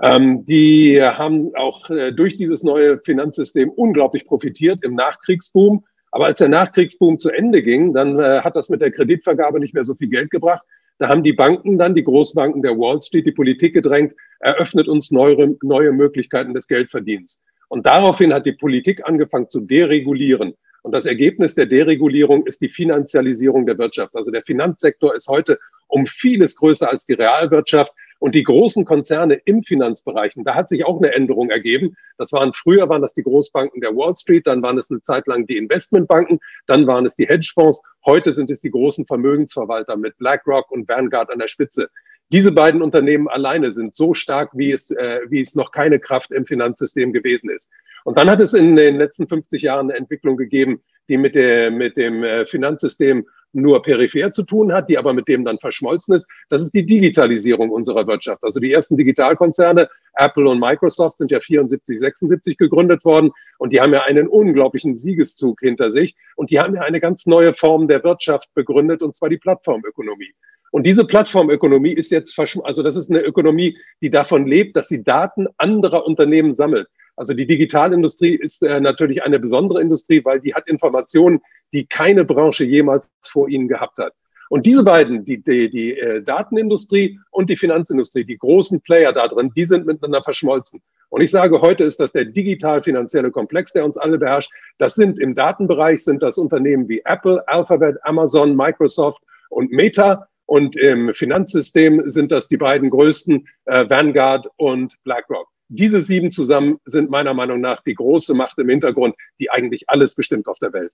Ähm, 0.03 0.47
die 0.47 1.03
haben 1.03 1.55
auch 1.55 1.91
äh, 1.91 2.13
durch 2.13 2.37
dieses 2.37 2.63
neue 2.63 2.99
Finanzsystem 2.99 3.71
unglaublich 3.71 4.27
profitiert 4.27 4.83
im 4.83 4.95
Nachkriegsboom 4.95 5.85
aber 6.13 6.27
als 6.27 6.39
der 6.39 6.49
Nachkriegsboom 6.49 7.19
zu 7.19 7.31
Ende 7.31 7.63
ging, 7.63 7.95
dann 7.95 8.21
äh, 8.21 8.43
hat 8.43 8.55
das 8.55 8.69
mit 8.69 8.83
der 8.83 8.93
Kreditvergabe 8.93 9.59
nicht 9.59 9.75
mehr 9.75 9.85
so 9.85 9.95
viel 9.95 10.09
Geld 10.09 10.31
gebracht. 10.31 10.63
Da 10.99 11.09
haben 11.09 11.23
die 11.23 11.33
Banken 11.33 11.79
dann, 11.79 11.95
die 11.95 12.05
Großbanken 12.05 12.63
der 12.63 12.79
Wall 12.79 13.01
Street, 13.01 13.27
die 13.27 13.33
Politik 13.33 13.73
gedrängt, 13.73 14.15
eröffnet 14.39 14.89
uns 14.89 15.11
neue, 15.11 15.57
neue 15.63 15.91
Möglichkeiten 15.93 16.53
des 16.53 16.69
Geldverdienens. 16.69 17.41
Und 17.69 17.87
daraufhin 17.87 18.35
hat 18.35 18.45
die 18.45 18.53
Politik 18.53 19.05
angefangen 19.09 19.49
zu 19.49 19.61
deregulieren. 19.61 20.55
Und 20.83 20.93
das 20.93 21.07
Ergebnis 21.07 21.55
der 21.55 21.67
Deregulierung 21.67 22.47
ist 22.47 22.61
die 22.61 22.69
Finanzialisierung 22.69 23.65
der 23.65 23.79
Wirtschaft. 23.79 24.15
Also 24.15 24.31
der 24.31 24.43
Finanzsektor 24.43 25.15
ist 25.15 25.29
heute 25.29 25.59
um 25.89 26.07
vieles 26.07 26.57
größer 26.57 26.91
als 26.91 27.07
die 27.07 27.15
Realwirtschaft. 27.15 27.93
Und 28.23 28.37
die 28.37 28.45
großen 28.45 28.85
Konzerne 28.85 29.35
im 29.47 29.65
Finanzbereich, 29.65 30.35
da 30.37 30.55
hat 30.55 30.69
sich 30.69 30.87
auch 30.87 30.99
eine 30.99 31.13
Änderung 31.13 31.51
ergeben. 31.51 31.97
Das 32.19 32.31
waren 32.31 32.53
früher 32.53 32.89
waren 32.89 33.03
das 33.03 33.15
die 33.15 33.25
Großbanken 33.25 33.81
der 33.81 33.97
Wall 33.97 34.15
Street, 34.15 34.47
dann 34.47 34.63
waren 34.63 34.79
es 34.79 34.93
eine 34.93 35.03
Zeit 35.03 35.27
lang 35.27 35.49
die 35.49 35.57
Investmentbanken, 35.57 36.39
dann 36.69 36.87
waren 36.87 37.05
es 37.05 37.17
die 37.17 37.27
Hedgefonds, 37.27 37.81
heute 38.07 38.33
sind 38.33 38.49
es 38.53 38.61
die 38.61 38.71
großen 38.71 39.07
Vermögensverwalter 39.07 39.97
mit 39.97 40.17
BlackRock 40.19 40.71
und 40.71 40.89
Vanguard 40.89 41.33
an 41.33 41.41
der 41.41 41.49
Spitze. 41.49 41.91
Diese 42.31 42.53
beiden 42.53 42.81
Unternehmen 42.81 43.27
alleine 43.27 43.73
sind 43.73 43.93
so 43.93 44.15
stark, 44.15 44.51
wie 44.55 44.71
es, 44.71 44.93
äh, 44.93 45.23
wie 45.29 45.41
es 45.41 45.57
noch 45.57 45.73
keine 45.73 45.99
Kraft 45.99 46.31
im 46.31 46.47
Finanzsystem 46.47 47.13
gewesen 47.13 47.51
ist. 47.51 47.71
Und 48.05 48.19
dann 48.19 48.31
hat 48.31 48.41
es 48.41 48.55
in 48.55 48.77
den 48.77 48.99
letzten 48.99 49.27
50 49.27 49.63
Jahren 49.63 49.91
eine 49.91 49.99
Entwicklung 49.99 50.37
gegeben, 50.37 50.81
die 51.09 51.17
mit, 51.19 51.35
der, 51.35 51.73
mit 51.73 51.97
dem 51.97 52.23
äh, 52.23 52.47
Finanzsystem 52.47 53.27
nur 53.53 53.83
peripher 53.83 54.33
zu 54.33 54.43
tun 54.43 54.73
hat, 54.73 54.89
die 54.89 54.99
aber 54.99 55.15
mit 55.15 55.29
dem 55.29 55.45
dann 55.45 55.59
verschmolzen 55.59 56.15
ist. 56.15 56.29
Das 56.49 56.63
ist 56.63 56.75
die 56.75 56.87
Digitalisierung 56.87 57.71
unserer 57.71 58.07
Wirtschaft. 58.07 58.43
Also 58.43 58.61
die 58.61 58.73
ersten 58.73 58.97
Digitalkonzerne, 58.97 59.89
Apple 60.15 60.49
und 60.49 60.61
Microsoft, 60.61 61.19
sind 61.19 61.31
ja 61.31 61.41
74, 61.41 61.99
76 61.99 62.57
gegründet 62.57 63.05
worden 63.05 63.31
und 63.59 63.73
die 63.73 63.81
haben 63.81 63.93
ja 63.93 64.03
einen 64.05 64.29
unglaublichen 64.29 64.97
Siegeszug 64.97 65.61
hinter 65.61 65.93
sich 65.93 66.17
und 66.37 66.51
die 66.51 66.59
haben 66.59 66.75
ja 66.75 66.83
eine 66.83 67.01
ganz 67.01 67.27
neue 67.27 67.55
Form 67.55 67.89
der 67.89 68.05
Wirtschaft 68.05 68.53
begründet 68.55 69.03
und 69.03 69.15
zwar 69.15 69.29
die 69.29 69.39
Plattformökonomie. 69.39 70.35
Und 70.71 70.87
diese 70.87 71.05
Plattformökonomie 71.05 71.93
ist 71.93 72.11
jetzt, 72.11 72.37
also 72.65 72.83
das 72.83 72.97
ist 72.97 73.11
eine 73.11 73.21
Ökonomie, 73.21 73.77
die 74.01 74.09
davon 74.09 74.47
lebt, 74.47 74.75
dass 74.75 74.89
sie 74.89 75.05
Daten 75.05 75.47
anderer 75.59 76.07
Unternehmen 76.07 76.53
sammelt. 76.53 76.89
Also 77.17 77.35
die 77.35 77.47
Digitalindustrie 77.47 78.35
ist 78.35 78.63
äh, 78.63 78.81
natürlich 78.81 79.23
eine 79.23 79.39
besondere 79.39 79.81
Industrie, 79.81 80.25
weil 80.25 80.41
die 80.41 80.55
hat 80.55 80.67
Informationen, 80.67 81.41
die 81.73 81.87
keine 81.87 82.25
Branche 82.25 82.65
jemals 82.65 83.09
vor 83.23 83.49
ihnen 83.49 83.69
gehabt 83.69 83.99
hat. 83.99 84.15
Und 84.49 84.67
diese 84.67 84.85
beiden, 84.85 85.25
die, 85.25 85.43
die, 85.43 85.71
die 85.71 85.99
äh, 85.99 86.23
Datenindustrie 86.23 87.19
und 87.31 87.49
die 87.49 87.57
Finanzindustrie, 87.57 88.25
die 88.25 88.37
großen 88.37 88.83
Player 88.83 89.13
da 89.13 89.27
drin, 89.29 89.51
die 89.57 89.65
sind 89.65 89.87
miteinander 89.87 90.23
verschmolzen. 90.23 90.83
Und 91.09 91.23
ich 91.23 91.31
sage, 91.31 91.61
heute 91.61 91.85
ist 91.85 92.01
das 92.01 92.13
der 92.13 92.27
digital-finanzielle 92.27 93.31
Komplex, 93.31 93.73
der 93.73 93.85
uns 93.85 93.97
alle 93.97 94.19
beherrscht. 94.19 94.51
Das 94.79 94.95
sind 94.95 95.19
im 95.19 95.35
Datenbereich 95.35 96.05
sind 96.05 96.23
das 96.23 96.39
Unternehmen 96.39 96.89
wie 96.89 97.03
Apple, 97.05 97.47
Alphabet, 97.49 97.97
Amazon, 98.03 98.57
Microsoft 98.57 99.23
und 99.51 99.71
Meta. 99.73 100.27
Und 100.47 100.77
im 100.77 101.15
Finanzsystem 101.15 102.11
sind 102.11 102.33
das 102.33 102.49
die 102.49 102.57
beiden 102.57 102.91
größten, 102.91 103.47
äh, 103.67 103.89
Vanguard 103.89 104.49
und 104.57 104.97
BlackRock. 105.05 105.52
Diese 105.75 106.03
sieben 106.03 106.31
zusammen 106.31 106.77
sind 106.85 107.09
meiner 107.09 107.33
Meinung 107.33 107.63
nach 107.63 107.83
die 107.83 107.95
große 107.95 108.35
Macht 108.35 108.59
im 108.59 108.69
Hintergrund, 108.69 109.15
die 109.41 109.51
eigentlich 109.51 109.89
alles 109.89 110.15
bestimmt 110.15 110.47
auf 110.47 110.59
der 110.59 110.75
Welt. 110.75 110.93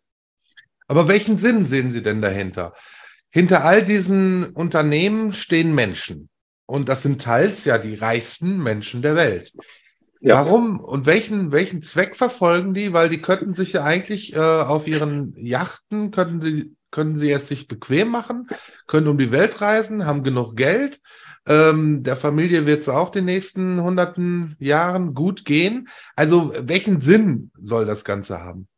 Aber 0.86 1.08
welchen 1.08 1.36
Sinn 1.36 1.66
sehen 1.66 1.90
Sie 1.90 2.00
denn 2.00 2.22
dahinter? 2.22 2.74
Hinter 3.30 3.64
all 3.64 3.84
diesen 3.84 4.50
Unternehmen 4.50 5.32
stehen 5.32 5.74
Menschen. 5.74 6.28
Und 6.64 6.88
das 6.88 7.02
sind 7.02 7.20
teils 7.20 7.64
ja 7.64 7.78
die 7.78 7.96
reichsten 7.96 8.62
Menschen 8.62 9.02
der 9.02 9.16
Welt. 9.16 9.52
Ja. 10.20 10.44
Warum 10.44 10.78
und 10.78 11.06
welchen, 11.06 11.50
welchen 11.50 11.82
Zweck 11.82 12.14
verfolgen 12.14 12.72
die? 12.72 12.92
Weil 12.92 13.08
die 13.08 13.20
könnten 13.20 13.54
sich 13.54 13.72
ja 13.72 13.82
eigentlich 13.82 14.34
äh, 14.34 14.38
auf 14.38 14.86
ihren 14.86 15.34
Yachten, 15.36 16.12
könnten 16.12 16.40
sie, 16.40 16.76
können 16.92 17.16
sie 17.16 17.28
jetzt 17.28 17.48
sich 17.48 17.66
bequem 17.66 18.08
machen, 18.08 18.46
können 18.86 19.08
um 19.08 19.18
die 19.18 19.32
Welt 19.32 19.60
reisen, 19.60 20.06
haben 20.06 20.22
genug 20.22 20.54
Geld 20.56 21.00
ähm, 21.48 22.02
der 22.02 22.16
Familie 22.16 22.66
wird 22.66 22.82
es 22.82 22.88
auch 22.88 23.10
den 23.10 23.24
nächsten 23.24 23.82
hunderten 23.82 24.56
Jahren 24.58 25.14
gut 25.14 25.44
gehen. 25.44 25.88
Also 26.14 26.52
welchen 26.60 27.00
Sinn 27.00 27.50
soll 27.60 27.86
das 27.86 28.04
Ganze 28.04 28.40
haben? 28.40 28.68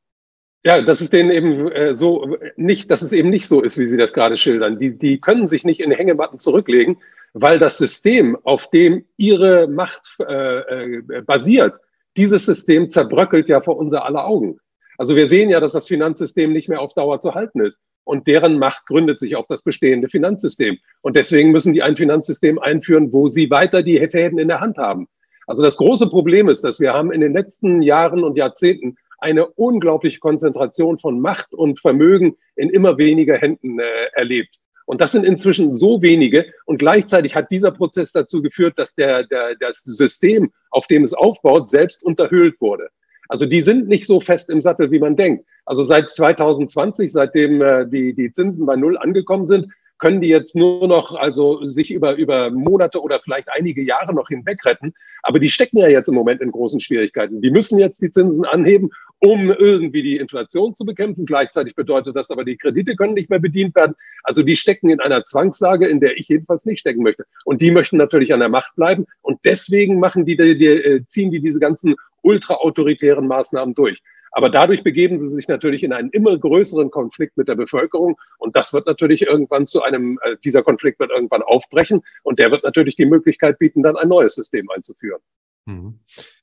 Ja, 0.64 0.82
dass 0.82 1.00
es 1.00 1.10
denen 1.10 1.30
eben 1.30 1.72
äh, 1.72 1.94
so 1.94 2.36
nicht, 2.56 2.90
dass 2.90 3.02
es 3.02 3.12
eben 3.12 3.30
nicht 3.30 3.48
so 3.48 3.62
ist, 3.62 3.78
wie 3.78 3.86
Sie 3.86 3.96
das 3.96 4.12
gerade 4.12 4.36
schildern. 4.36 4.78
Die, 4.78 4.96
die 4.96 5.20
können 5.20 5.46
sich 5.46 5.64
nicht 5.64 5.80
in 5.80 5.90
Hängematten 5.90 6.38
zurücklegen, 6.38 6.98
weil 7.32 7.58
das 7.58 7.78
System, 7.78 8.36
auf 8.42 8.68
dem 8.68 9.06
ihre 9.16 9.68
Macht 9.68 10.14
äh, 10.20 10.98
äh, 10.98 11.22
basiert, 11.22 11.80
dieses 12.16 12.44
System 12.44 12.90
zerbröckelt 12.90 13.48
ja 13.48 13.60
vor 13.62 13.78
unser 13.78 14.04
aller 14.04 14.26
Augen. 14.26 14.58
Also 14.98 15.16
wir 15.16 15.26
sehen 15.28 15.48
ja, 15.48 15.60
dass 15.60 15.72
das 15.72 15.86
Finanzsystem 15.86 16.52
nicht 16.52 16.68
mehr 16.68 16.80
auf 16.80 16.92
Dauer 16.92 17.20
zu 17.20 17.34
halten 17.34 17.60
ist. 17.60 17.78
Und 18.10 18.26
deren 18.26 18.58
Macht 18.58 18.86
gründet 18.86 19.20
sich 19.20 19.36
auf 19.36 19.46
das 19.48 19.62
bestehende 19.62 20.08
Finanzsystem. 20.08 20.78
Und 21.00 21.16
deswegen 21.16 21.52
müssen 21.52 21.74
die 21.74 21.82
ein 21.84 21.94
Finanzsystem 21.94 22.58
einführen, 22.58 23.12
wo 23.12 23.28
sie 23.28 23.48
weiter 23.50 23.84
die 23.84 24.00
Fäden 24.08 24.40
in 24.40 24.48
der 24.48 24.58
Hand 24.58 24.78
haben. 24.78 25.06
Also 25.46 25.62
das 25.62 25.76
große 25.76 26.08
Problem 26.08 26.48
ist, 26.48 26.64
dass 26.64 26.80
wir 26.80 26.92
haben 26.92 27.12
in 27.12 27.20
den 27.20 27.32
letzten 27.32 27.82
Jahren 27.82 28.24
und 28.24 28.36
Jahrzehnten 28.36 28.96
eine 29.18 29.46
unglaubliche 29.46 30.18
Konzentration 30.18 30.98
von 30.98 31.20
Macht 31.20 31.54
und 31.54 31.78
Vermögen 31.78 32.36
in 32.56 32.68
immer 32.70 32.98
weniger 32.98 33.36
Händen 33.36 33.78
äh, 33.78 33.84
erlebt. 34.14 34.56
Und 34.86 35.00
das 35.00 35.12
sind 35.12 35.24
inzwischen 35.24 35.76
so 35.76 36.02
wenige. 36.02 36.46
Und 36.66 36.78
gleichzeitig 36.78 37.36
hat 37.36 37.52
dieser 37.52 37.70
Prozess 37.70 38.10
dazu 38.10 38.42
geführt, 38.42 38.76
dass 38.76 38.92
der, 38.96 39.22
der, 39.22 39.54
das 39.60 39.84
System, 39.84 40.50
auf 40.70 40.88
dem 40.88 41.04
es 41.04 41.12
aufbaut, 41.12 41.70
selbst 41.70 42.02
unterhöhlt 42.02 42.60
wurde. 42.60 42.88
Also 43.30 43.46
die 43.46 43.62
sind 43.62 43.86
nicht 43.86 44.08
so 44.08 44.18
fest 44.18 44.50
im 44.50 44.60
Sattel, 44.60 44.90
wie 44.90 44.98
man 44.98 45.14
denkt. 45.14 45.44
Also 45.64 45.84
seit 45.84 46.08
2020, 46.08 47.12
seitdem 47.12 47.62
äh, 47.62 47.86
die, 47.86 48.12
die 48.12 48.32
Zinsen 48.32 48.66
bei 48.66 48.74
Null 48.74 48.98
angekommen 48.98 49.44
sind, 49.44 49.68
können 49.98 50.20
die 50.20 50.28
jetzt 50.28 50.56
nur 50.56 50.88
noch 50.88 51.14
also 51.14 51.70
sich 51.70 51.92
über, 51.92 52.16
über 52.16 52.50
Monate 52.50 53.00
oder 53.00 53.20
vielleicht 53.20 53.48
einige 53.52 53.84
Jahre 53.84 54.14
noch 54.14 54.28
hinweg 54.28 54.64
retten. 54.64 54.94
Aber 55.22 55.38
die 55.38 55.48
stecken 55.48 55.78
ja 55.78 55.86
jetzt 55.86 56.08
im 56.08 56.14
Moment 56.14 56.40
in 56.40 56.50
großen 56.50 56.80
Schwierigkeiten. 56.80 57.40
Die 57.40 57.52
müssen 57.52 57.78
jetzt 57.78 58.02
die 58.02 58.10
Zinsen 58.10 58.44
anheben, 58.44 58.90
um 59.20 59.52
irgendwie 59.52 60.02
die 60.02 60.16
Inflation 60.16 60.74
zu 60.74 60.84
bekämpfen. 60.84 61.24
Gleichzeitig 61.24 61.76
bedeutet 61.76 62.16
das 62.16 62.30
aber, 62.32 62.44
die 62.44 62.56
Kredite 62.56 62.96
können 62.96 63.14
nicht 63.14 63.30
mehr 63.30 63.38
bedient 63.38 63.76
werden. 63.76 63.94
Also 64.24 64.42
die 64.42 64.56
stecken 64.56 64.88
in 64.88 64.98
einer 64.98 65.24
Zwangslage, 65.24 65.86
in 65.86 66.00
der 66.00 66.18
ich 66.18 66.26
jedenfalls 66.26 66.64
nicht 66.64 66.80
stecken 66.80 67.04
möchte. 67.04 67.26
Und 67.44 67.60
die 67.60 67.70
möchten 67.70 67.96
natürlich 67.96 68.32
an 68.32 68.40
der 68.40 68.48
Macht 68.48 68.74
bleiben. 68.74 69.06
Und 69.22 69.38
deswegen 69.44 70.00
machen 70.00 70.24
die, 70.24 70.36
die, 70.36 70.58
die 70.58 70.66
äh, 70.66 71.04
ziehen 71.06 71.30
die 71.30 71.40
diese 71.40 71.60
ganzen 71.60 71.94
ultra-autoritären 72.22 73.26
Maßnahmen 73.26 73.74
durch. 73.74 74.02
Aber 74.32 74.48
dadurch 74.48 74.84
begeben 74.84 75.18
sie 75.18 75.28
sich 75.28 75.48
natürlich 75.48 75.82
in 75.82 75.92
einen 75.92 76.10
immer 76.10 76.38
größeren 76.38 76.90
Konflikt 76.90 77.36
mit 77.36 77.48
der 77.48 77.56
Bevölkerung. 77.56 78.16
Und 78.38 78.54
das 78.54 78.72
wird 78.72 78.86
natürlich 78.86 79.22
irgendwann 79.22 79.66
zu 79.66 79.82
einem, 79.82 80.18
äh, 80.22 80.36
dieser 80.44 80.62
Konflikt 80.62 81.00
wird 81.00 81.10
irgendwann 81.10 81.42
aufbrechen. 81.42 82.02
Und 82.22 82.38
der 82.38 82.50
wird 82.50 82.62
natürlich 82.62 82.96
die 82.96 83.06
Möglichkeit 83.06 83.58
bieten, 83.58 83.82
dann 83.82 83.96
ein 83.96 84.08
neues 84.08 84.34
System 84.34 84.70
einzuführen. 84.70 85.20
Mhm. 85.66 86.00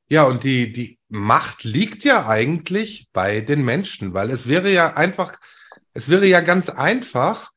Ja, 0.10 0.24
und 0.24 0.43
die, 0.43 0.72
die 0.72 1.00
Macht 1.10 1.63
liegt 1.63 2.03
ja 2.03 2.27
eigentlich 2.27 3.07
bei 3.13 3.41
den 3.41 3.63
Menschen, 3.63 4.13
weil 4.13 4.31
es 4.31 4.48
wäre 4.48 4.72
ja 4.72 4.93
einfach, 4.96 5.38
es 5.93 6.10
wäre 6.10 6.25
ja 6.25 6.39
ganz 6.41 6.69
einfach, 6.69 7.51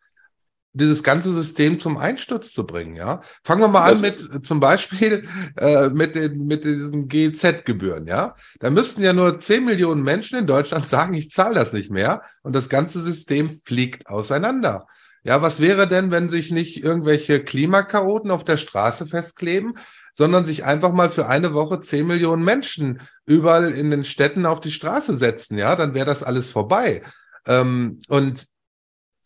dieses 0.73 1.03
ganze 1.03 1.33
System 1.33 1.81
zum 1.81 1.97
Einsturz 1.97 2.53
zu 2.53 2.65
bringen. 2.65 2.95
Ja, 2.95 3.23
fangen 3.43 3.61
wir 3.61 3.69
mal 3.69 3.91
das 3.91 4.03
an 4.03 4.11
mit 4.11 4.47
zum 4.47 4.61
Beispiel 4.61 5.29
äh, 5.57 5.89
mit 5.89 6.15
den 6.15 6.47
mit 6.47 6.65
diesen 6.65 7.09
GZ-Gebühren. 7.09 8.07
Ja, 8.07 8.35
da 8.61 8.71
müssten 8.71 9.03
ja 9.03 9.13
nur 9.13 9.41
10 9.41 9.65
Millionen 9.65 10.03
Menschen 10.03 10.39
in 10.39 10.47
Deutschland 10.47 10.89
sagen, 10.89 11.15
ich 11.15 11.31
zahle 11.31 11.55
das 11.55 11.73
nicht 11.73 11.91
mehr 11.91 12.23
und 12.43 12.55
das 12.55 12.69
ganze 12.69 13.01
System 13.01 13.61
fliegt 13.65 14.07
auseinander. 14.07 14.87
Ja, 15.23 15.43
was 15.43 15.61
wäre 15.61 15.87
denn, 15.87 16.11
wenn 16.11 16.31
sich 16.31 16.51
nicht 16.51 16.83
irgendwelche 16.83 17.45
Klimakaoten 17.45 18.31
auf 18.31 18.45
der 18.45 18.57
Straße 18.57 19.07
festkleben, 19.07 19.75
sondern 20.15 20.47
sich 20.47 20.65
einfach 20.65 20.93
mal 20.93 21.11
für 21.11 21.27
eine 21.27 21.53
Woche 21.53 21.81
10 21.81 22.07
Millionen 22.07 22.43
Menschen 22.43 23.03
überall 23.27 23.71
in 23.73 23.91
den 23.91 24.05
Städten 24.05 24.47
auf 24.47 24.61
die 24.61 24.73
Straße 24.73 25.19
setzen? 25.19 25.59
Ja, 25.59 25.77
dann 25.77 25.95
wäre 25.95 26.07
das 26.07 26.23
alles 26.23 26.49
vorbei. 26.49 27.03
Ähm, 27.47 27.99
und 28.09 28.47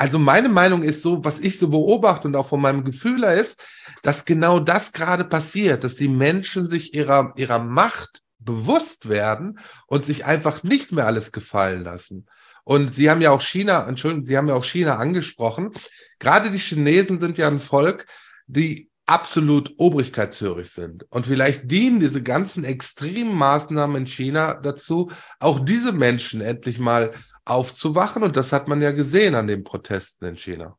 also 0.04 0.18
meine 0.18 0.50
Meinung 0.50 0.82
ist 0.82 1.00
so, 1.00 1.25
was 1.25 1.40
ich 1.40 1.58
so 1.58 1.68
beobachte 1.68 2.28
und 2.28 2.37
auch 2.37 2.46
von 2.46 2.61
meinem 2.61 2.84
Gefühl 2.84 3.23
her 3.23 3.40
ist, 3.40 3.62
dass 4.02 4.26
genau 4.26 4.61
das 4.61 4.92
gerade 4.92 5.25
passiert, 5.25 5.82
dass 5.82 5.96
die 5.96 6.08
Menschen 6.08 6.66
sich 6.66 6.94
ihrer, 6.94 7.32
ihrer 7.37 7.58
Macht 7.58 8.20
bewusst 8.38 9.08
werden 9.08 9.58
und 9.87 10.04
sich 10.04 10.26
einfach 10.26 10.62
nicht 10.62 10.92
mehr 10.92 11.06
alles 11.06 11.32
gefallen 11.32 11.84
lassen. 11.84 12.26
Und 12.64 12.94
Sie 12.94 13.08
haben 13.08 13.23
ja 13.23 13.30
auch 13.30 13.40
China, 13.40 13.88
Entschuldigung, 13.88 14.26
Sie 14.26 14.37
haben 14.37 14.49
ja 14.49 14.56
auch 14.56 14.64
China 14.64 14.96
angesprochen. 14.96 15.70
Gerade 16.18 16.50
die 16.50 16.58
Chinesen 16.58 17.18
sind 17.18 17.38
ja 17.38 17.49
ein 17.49 17.61
Volk, 17.61 18.04
die 18.46 18.90
absolut 19.06 19.73
obrigkeitshörig 19.78 20.70
sind. 20.70 21.06
Und 21.08 21.25
vielleicht 21.25 21.70
dienen 21.70 21.99
diese 21.99 22.23
ganzen 22.23 22.64
extremen 22.64 23.34
Maßnahmen 23.34 24.02
in 24.02 24.06
China 24.06 24.52
dazu, 24.52 25.11
auch 25.40 25.61
diese 25.61 25.92
Menschen 25.92 26.42
endlich 26.42 26.78
mal 26.78 27.14
aufzuwachen. 27.44 28.22
Und 28.22 28.36
das 28.36 28.52
hat 28.52 28.68
man 28.68 28.82
ja 28.82 28.92
gesehen 28.92 29.34
an 29.34 29.46
den 29.46 29.64
Protesten 29.64 30.26
in 30.26 30.36
China. 30.36 30.76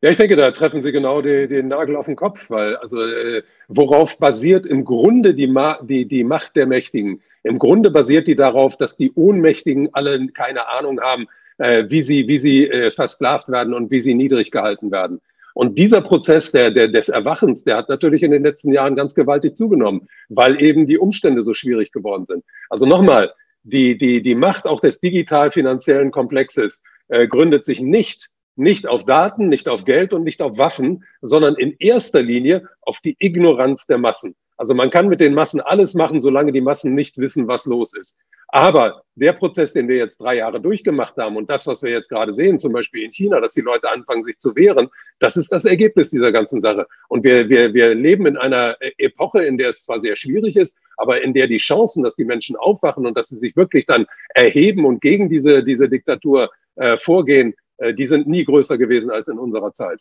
Ja, 0.00 0.10
ich 0.10 0.18
denke, 0.18 0.36
da 0.36 0.50
treffen 0.50 0.82
Sie 0.82 0.92
genau 0.92 1.22
die, 1.22 1.48
den 1.48 1.68
Nagel 1.68 1.96
auf 1.96 2.04
den 2.04 2.16
Kopf, 2.16 2.50
weil 2.50 2.76
also 2.76 3.02
äh, 3.02 3.42
worauf 3.68 4.18
basiert 4.18 4.66
im 4.66 4.84
Grunde 4.84 5.32
die, 5.32 5.46
Ma 5.46 5.78
die, 5.82 6.06
die 6.06 6.24
Macht 6.24 6.56
der 6.56 6.66
Mächtigen? 6.66 7.22
Im 7.42 7.58
Grunde 7.58 7.90
basiert 7.90 8.28
die 8.28 8.36
darauf, 8.36 8.76
dass 8.76 8.98
die 8.98 9.12
Ohnmächtigen 9.14 9.88
alle 9.94 10.28
keine 10.28 10.68
Ahnung 10.68 11.00
haben, 11.00 11.26
äh, 11.56 11.84
wie 11.88 12.02
sie, 12.02 12.28
wie 12.28 12.38
sie 12.38 12.68
äh, 12.68 12.90
versklavt 12.90 13.48
werden 13.48 13.72
und 13.72 13.90
wie 13.90 14.02
sie 14.02 14.14
niedrig 14.14 14.50
gehalten 14.50 14.90
werden. 14.90 15.20
Und 15.54 15.78
dieser 15.78 16.00
Prozess 16.00 16.50
der, 16.52 16.70
der, 16.70 16.88
des 16.88 17.08
Erwachens, 17.08 17.64
der 17.64 17.76
hat 17.76 17.88
natürlich 17.88 18.22
in 18.22 18.32
den 18.32 18.42
letzten 18.42 18.72
Jahren 18.72 18.96
ganz 18.96 19.14
gewaltig 19.14 19.56
zugenommen, 19.56 20.08
weil 20.28 20.60
eben 20.60 20.86
die 20.86 20.98
Umstände 20.98 21.42
so 21.42 21.54
schwierig 21.54 21.92
geworden 21.92 22.26
sind. 22.26 22.44
Also 22.68 22.86
nochmal, 22.86 23.32
die, 23.64 23.98
die, 23.98 24.22
die 24.22 24.34
Macht 24.34 24.66
auch 24.66 24.80
des 24.80 25.00
digital-finanziellen 25.00 26.10
Komplexes 26.10 26.82
äh, 27.08 27.26
gründet 27.26 27.64
sich 27.64 27.80
nicht, 27.80 28.30
nicht 28.56 28.86
auf 28.86 29.04
Daten, 29.04 29.48
nicht 29.48 29.68
auf 29.68 29.84
Geld 29.84 30.12
und 30.12 30.22
nicht 30.22 30.40
auf 30.42 30.58
Waffen, 30.58 31.04
sondern 31.20 31.56
in 31.56 31.74
erster 31.78 32.22
Linie 32.22 32.68
auf 32.82 33.00
die 33.00 33.16
Ignoranz 33.18 33.86
der 33.86 33.98
Massen. 33.98 34.36
Also 34.56 34.74
man 34.74 34.90
kann 34.90 35.08
mit 35.08 35.20
den 35.20 35.34
Massen 35.34 35.60
alles 35.60 35.94
machen, 35.94 36.20
solange 36.20 36.52
die 36.52 36.60
Massen 36.60 36.94
nicht 36.94 37.18
wissen, 37.18 37.48
was 37.48 37.64
los 37.64 37.94
ist. 37.94 38.14
Aber 38.48 39.02
der 39.16 39.32
Prozess, 39.32 39.72
den 39.72 39.88
wir 39.88 39.96
jetzt 39.96 40.20
drei 40.20 40.36
Jahre 40.36 40.60
durchgemacht 40.60 41.16
haben 41.16 41.36
und 41.36 41.48
das, 41.48 41.66
was 41.66 41.82
wir 41.82 41.90
jetzt 41.90 42.08
gerade 42.08 42.32
sehen, 42.32 42.58
zum 42.58 42.72
Beispiel 42.72 43.04
in 43.04 43.12
China, 43.12 43.40
dass 43.40 43.52
die 43.52 43.60
Leute 43.60 43.90
anfangen, 43.90 44.24
sich 44.24 44.38
zu 44.38 44.54
wehren, 44.56 44.88
das 45.18 45.36
ist 45.36 45.52
das 45.52 45.64
Ergebnis 45.64 46.10
dieser 46.10 46.32
ganzen 46.32 46.60
Sache. 46.60 46.86
Und 47.08 47.24
wir, 47.24 47.48
wir, 47.48 47.74
wir 47.74 47.94
leben 47.94 48.26
in 48.26 48.36
einer 48.36 48.76
Epoche, 48.98 49.44
in 49.44 49.56
der 49.56 49.70
es 49.70 49.82
zwar 49.84 50.00
sehr 50.00 50.16
schwierig 50.16 50.56
ist, 50.56 50.76
aber 50.96 51.22
in 51.22 51.32
der 51.32 51.46
die 51.46 51.58
Chancen, 51.58 52.02
dass 52.02 52.16
die 52.16 52.24
Menschen 52.24 52.56
aufwachen 52.56 53.06
und 53.06 53.16
dass 53.16 53.28
sie 53.28 53.38
sich 53.38 53.56
wirklich 53.56 53.86
dann 53.86 54.06
erheben 54.34 54.84
und 54.84 55.00
gegen 55.00 55.28
diese, 55.28 55.62
diese 55.62 55.88
Diktatur 55.88 56.50
äh, 56.76 56.96
vorgehen, 56.96 57.54
äh, 57.78 57.94
die 57.94 58.06
sind 58.06 58.26
nie 58.26 58.44
größer 58.44 58.78
gewesen 58.78 59.10
als 59.10 59.28
in 59.28 59.38
unserer 59.38 59.72
Zeit. 59.72 60.00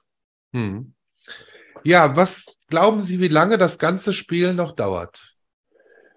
Hm. 0.53 0.93
Ja, 1.83 2.15
was 2.15 2.55
glauben 2.69 3.03
Sie, 3.03 3.19
wie 3.19 3.27
lange 3.27 3.57
das 3.57 3.77
ganze 3.77 4.13
Spiel 4.13 4.53
noch 4.53 4.71
dauert? 4.71 5.32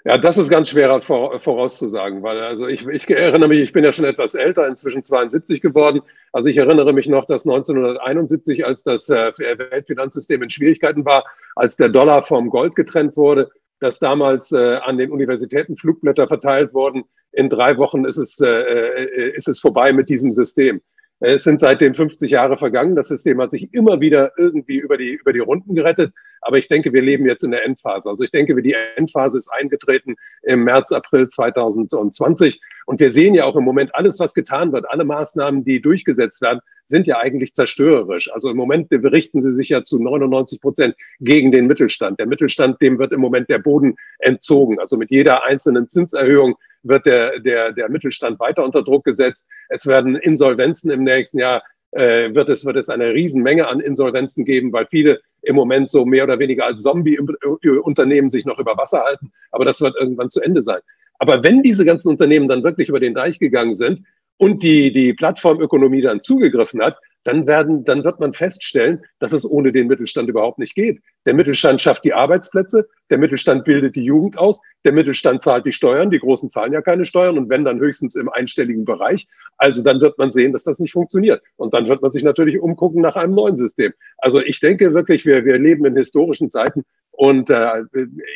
Ja, 0.09 0.17
das 0.19 0.39
ist 0.39 0.51
ganz 0.51 0.69
schwer 0.69 1.01
vorauszusagen, 1.01 2.23
weil 2.23 2.39
also 2.39 2.69
ich, 2.69 2.87
ich 2.87 3.11
erinnere 3.11 3.49
mich, 3.49 3.59
ich 3.59 3.73
bin 3.73 3.83
ja 3.83 3.91
schon 3.91 4.05
etwas 4.05 4.37
älter, 4.37 4.65
inzwischen 4.69 5.03
72 5.03 5.61
geworden. 5.61 6.01
Also 6.33 6.49
ich 6.49 6.59
erinnere 6.59 6.93
mich 6.93 7.09
noch, 7.09 7.25
dass 7.25 7.45
1971, 7.45 8.65
als 8.65 8.85
das 8.85 9.09
äh, 9.09 9.33
Weltfinanzsystem 9.37 10.45
in 10.45 10.51
Schwierigkeiten 10.51 11.05
war, 11.05 11.25
als 11.57 11.77
der 11.77 11.89
Dollar 11.89 12.25
vom 12.25 12.51
Gold 12.51 12.77
getrennt 12.77 13.17
wurde, 13.17 13.51
dass 13.81 13.99
damals 13.99 14.53
äh, 14.53 14.77
an 14.77 14.97
den 14.97 15.11
Universitäten 15.11 15.77
Flugblätter 15.77 16.29
verteilt 16.29 16.73
wurden. 16.73 17.03
In 17.33 17.49
drei 17.49 17.77
Wochen 17.77 18.05
ist 18.05 18.19
es, 18.19 18.39
äh, 18.39 18.47
äh 18.47 19.31
ist 19.31 19.49
es 19.49 19.59
vorbei 19.59 19.93
mit 19.93 20.09
diesem 20.09 20.33
System. 20.33 20.83
Es 21.19 21.43
sind 21.43 21.59
seitdem 21.59 21.95
50 21.95 22.31
Jahre 22.31 22.59
vergangen. 22.59 22.95
Das 22.95 23.09
System 23.09 23.41
hat 23.41 23.51
sich 23.51 23.73
immer 23.73 24.01
wieder 24.01 24.33
irgendwie 24.37 24.77
über 24.77 24.99
die, 24.99 25.15
über 25.15 25.33
die 25.33 25.41
Runden 25.41 25.75
gerettet. 25.75 26.13
Aber 26.47 26.59
ich 26.59 26.69
denke, 26.69 26.93
wir 26.93 27.03
leben 27.03 27.27
jetzt 27.27 27.43
in 27.43 27.51
der 27.51 27.65
Endphase. 27.65 28.09
Also 28.09 28.23
ich 28.23 28.31
denke, 28.31 28.63
die 28.63 28.77
Endphase 28.95 29.37
ist 29.37 29.49
eingetreten 29.49 30.15
im 30.43 30.63
März, 30.63 30.93
April 30.93 31.27
2020. 31.27 32.61
Und 32.87 33.01
wir 33.01 33.11
sehen 33.11 33.35
ja 33.35 33.45
auch 33.45 33.57
im 33.57 33.65
Moment 33.65 33.93
alles, 33.97 34.21
was 34.21 34.33
getan 34.33 34.73
wird, 34.73 34.89
alle 34.89 35.05
Maßnahmen, 35.05 35.65
die 35.65 35.83
durchgesetzt 35.83 36.41
werden, 36.43 36.61
sind 36.87 37.09
ja 37.09 37.19
eigentlich 37.19 37.53
zerstörerisch. 37.53 38.33
Also 38.33 38.49
im 38.49 38.57
Moment 38.57 38.91
berichten 38.91 39.41
sie 39.41 39.51
sich 39.51 39.71
ja 39.71 39.83
zu 39.83 40.01
99 40.01 40.61
Prozent 40.61 40.95
gegen 41.19 41.51
den 41.51 41.67
Mittelstand. 41.67 42.21
Der 42.21 42.29
Mittelstand, 42.29 42.81
dem 42.81 43.01
wird 43.01 43.13
im 43.13 43.21
Moment 43.21 43.49
der 43.49 43.59
Boden 43.59 43.97
entzogen. 44.21 44.79
Also 44.79 44.97
mit 44.97 45.11
jeder 45.11 45.45
einzelnen 45.45 45.89
Zinserhöhung 45.89 46.55
wird 46.85 47.07
der, 47.07 47.41
der, 47.41 47.73
der 47.73 47.89
Mittelstand 47.89 48.39
weiter 48.39 48.63
unter 48.63 48.85
Druck 48.85 49.05
gesetzt. 49.05 49.49
Es 49.69 49.85
werden 49.85 50.15
Insolvenzen 50.15 50.93
im 50.93 51.03
nächsten 51.03 51.41
Jahr, 51.41 51.65
äh, 51.97 52.35
wird, 52.35 52.49
es, 52.49 52.65
wird 52.65 52.77
es 52.77 52.89
eine 52.89 53.13
Riesenmenge 53.13 53.67
an 53.69 53.81
Insolvenzen 53.81 54.45
geben, 54.45 54.73
weil 54.73 54.87
viele 54.87 55.21
im 55.43 55.57
Moment 55.57 55.89
so 55.89 56.05
mehr 56.05 56.25
oder 56.25 56.39
weniger 56.39 56.67
als 56.67 56.83
Zombie-Unternehmen 56.83 58.31
sich 58.31 58.45
noch 58.45 58.59
über 58.59 58.77
Wasser 58.77 59.03
halten. 59.05 59.33
Aber 59.51 59.65
das 59.65 59.81
wird 59.81 59.97
irgendwann 59.99 60.31
zu 60.31 60.41
Ende 60.41 60.63
sein. 60.63 60.81
Aber 61.19 61.43
wenn 61.43 61.63
diese 61.63 61.85
ganzen 61.85 62.09
Unternehmen 62.09 62.49
dann 62.49 62.63
wirklich 62.63 62.89
über 62.89 63.01
den 63.01 63.15
Deich 63.15 63.39
gegangen 63.39 63.75
sind 63.75 64.05
und 64.37 64.63
die, 64.63 64.93
die 64.93 65.15
Plattformökonomie 65.15 66.03
dann 66.03 66.21
zugegriffen 66.21 66.83
hat, 66.83 66.99
dann 67.27 67.47
werden, 67.47 67.85
dann 67.85 68.05
wird 68.05 68.21
man 68.21 68.35
feststellen, 68.35 69.05
dass 69.19 69.33
es 69.33 69.45
ohne 69.45 69.73
den 69.73 69.89
Mittelstand 69.89 70.29
überhaupt 70.29 70.59
nicht 70.59 70.75
geht. 70.75 71.01
Der 71.27 71.35
Mittelstand 71.35 71.81
schafft 71.81 72.05
die 72.05 72.15
Arbeitsplätze, 72.15 72.89
der 73.11 73.19
Mittelstand 73.19 73.65
bildet 73.65 73.97
die 73.97 74.05
Jugend 74.05 74.39
aus, 74.39 74.61
der 74.85 74.93
Mittelstand 74.93 75.43
zahlt 75.43 75.67
die 75.67 75.73
Steuern, 75.73 76.11
die 76.11 76.21
Großen 76.21 76.51
zahlen 76.51 76.73
ja 76.73 76.83
keine 76.83 77.05
Steuern 77.05 77.37
und 77.37 77.51
wenn 77.51 77.65
dann 77.65 77.81
höchstens 77.81 78.15
im 78.15 78.29
einstelligen 78.29 78.85
Bereich. 78.85 79.27
Also 79.57 79.83
dann 79.83 80.01
wird 80.01 80.19
man 80.19 80.31
sehen, 80.31 80.53
dass 80.53 80.63
das 80.63 80.79
nicht 80.79 80.93
funktioniert. 80.93 81.43
Und 81.57 81.75
dann 81.75 81.89
wird 81.89 82.01
man 82.01 82.13
sich 82.13 82.23
natürlich 82.23 82.61
umgucken 82.61 83.03
nach 83.03 83.17
einem 83.17 83.35
neuen 83.35 83.57
System. 83.57 83.93
Also 84.19 84.41
ich 84.41 84.61
denke 84.61 84.95
wirklich, 84.95 85.27
wir, 85.27 85.45
wir 85.45 85.59
leben 85.59 85.85
in 85.85 85.97
historischen 85.97 86.49
Zeiten 86.49 86.85
und 87.11 87.51
äh, 87.51 87.83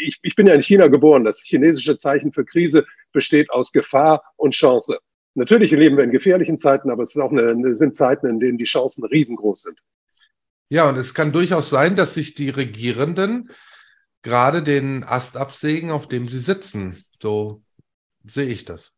ich, 0.01 0.19
ich 0.23 0.35
bin 0.35 0.49
ja 0.49 0.55
in 0.55 0.63
China 0.63 0.89
geboren. 0.89 1.23
Das 1.23 1.43
chinesische 1.43 1.97
Zeichen 1.97 2.33
für 2.33 2.45
Krise 2.45 2.87
besteht 3.13 3.51
aus 3.51 3.71
Gefahr 3.71 4.25
und 4.37 4.55
Chance. 4.55 4.99
Natürlich 5.41 5.71
leben 5.71 5.97
wir 5.97 6.05
in 6.05 6.11
gefährlichen 6.11 6.59
Zeiten, 6.59 6.91
aber 6.91 7.03
es 7.03 7.15
ist 7.15 7.23
auch 7.23 7.33
eine, 7.33 7.75
sind 7.75 7.97
Zeiten, 7.97 8.27
in 8.27 8.41
denen 8.41 8.59
die 8.59 8.65
Chancen 8.65 9.03
riesengroß 9.07 9.63
sind. 9.63 9.79
Ja, 10.69 10.87
und 10.87 10.99
es 10.99 11.15
kann 11.15 11.33
durchaus 11.33 11.71
sein, 11.71 11.97
dass 11.97 12.13
sich 12.13 12.35
die 12.35 12.51
Regierenden 12.51 13.49
gerade 14.21 14.63
den 14.63 15.03
Ast 15.03 15.39
absägen, 15.39 15.91
auf 15.93 16.09
dem 16.09 16.29
sie 16.29 16.41
sitzen. 16.41 17.05
So 17.23 17.63
sehe 18.27 18.49
ich 18.49 18.67
das. 18.67 18.93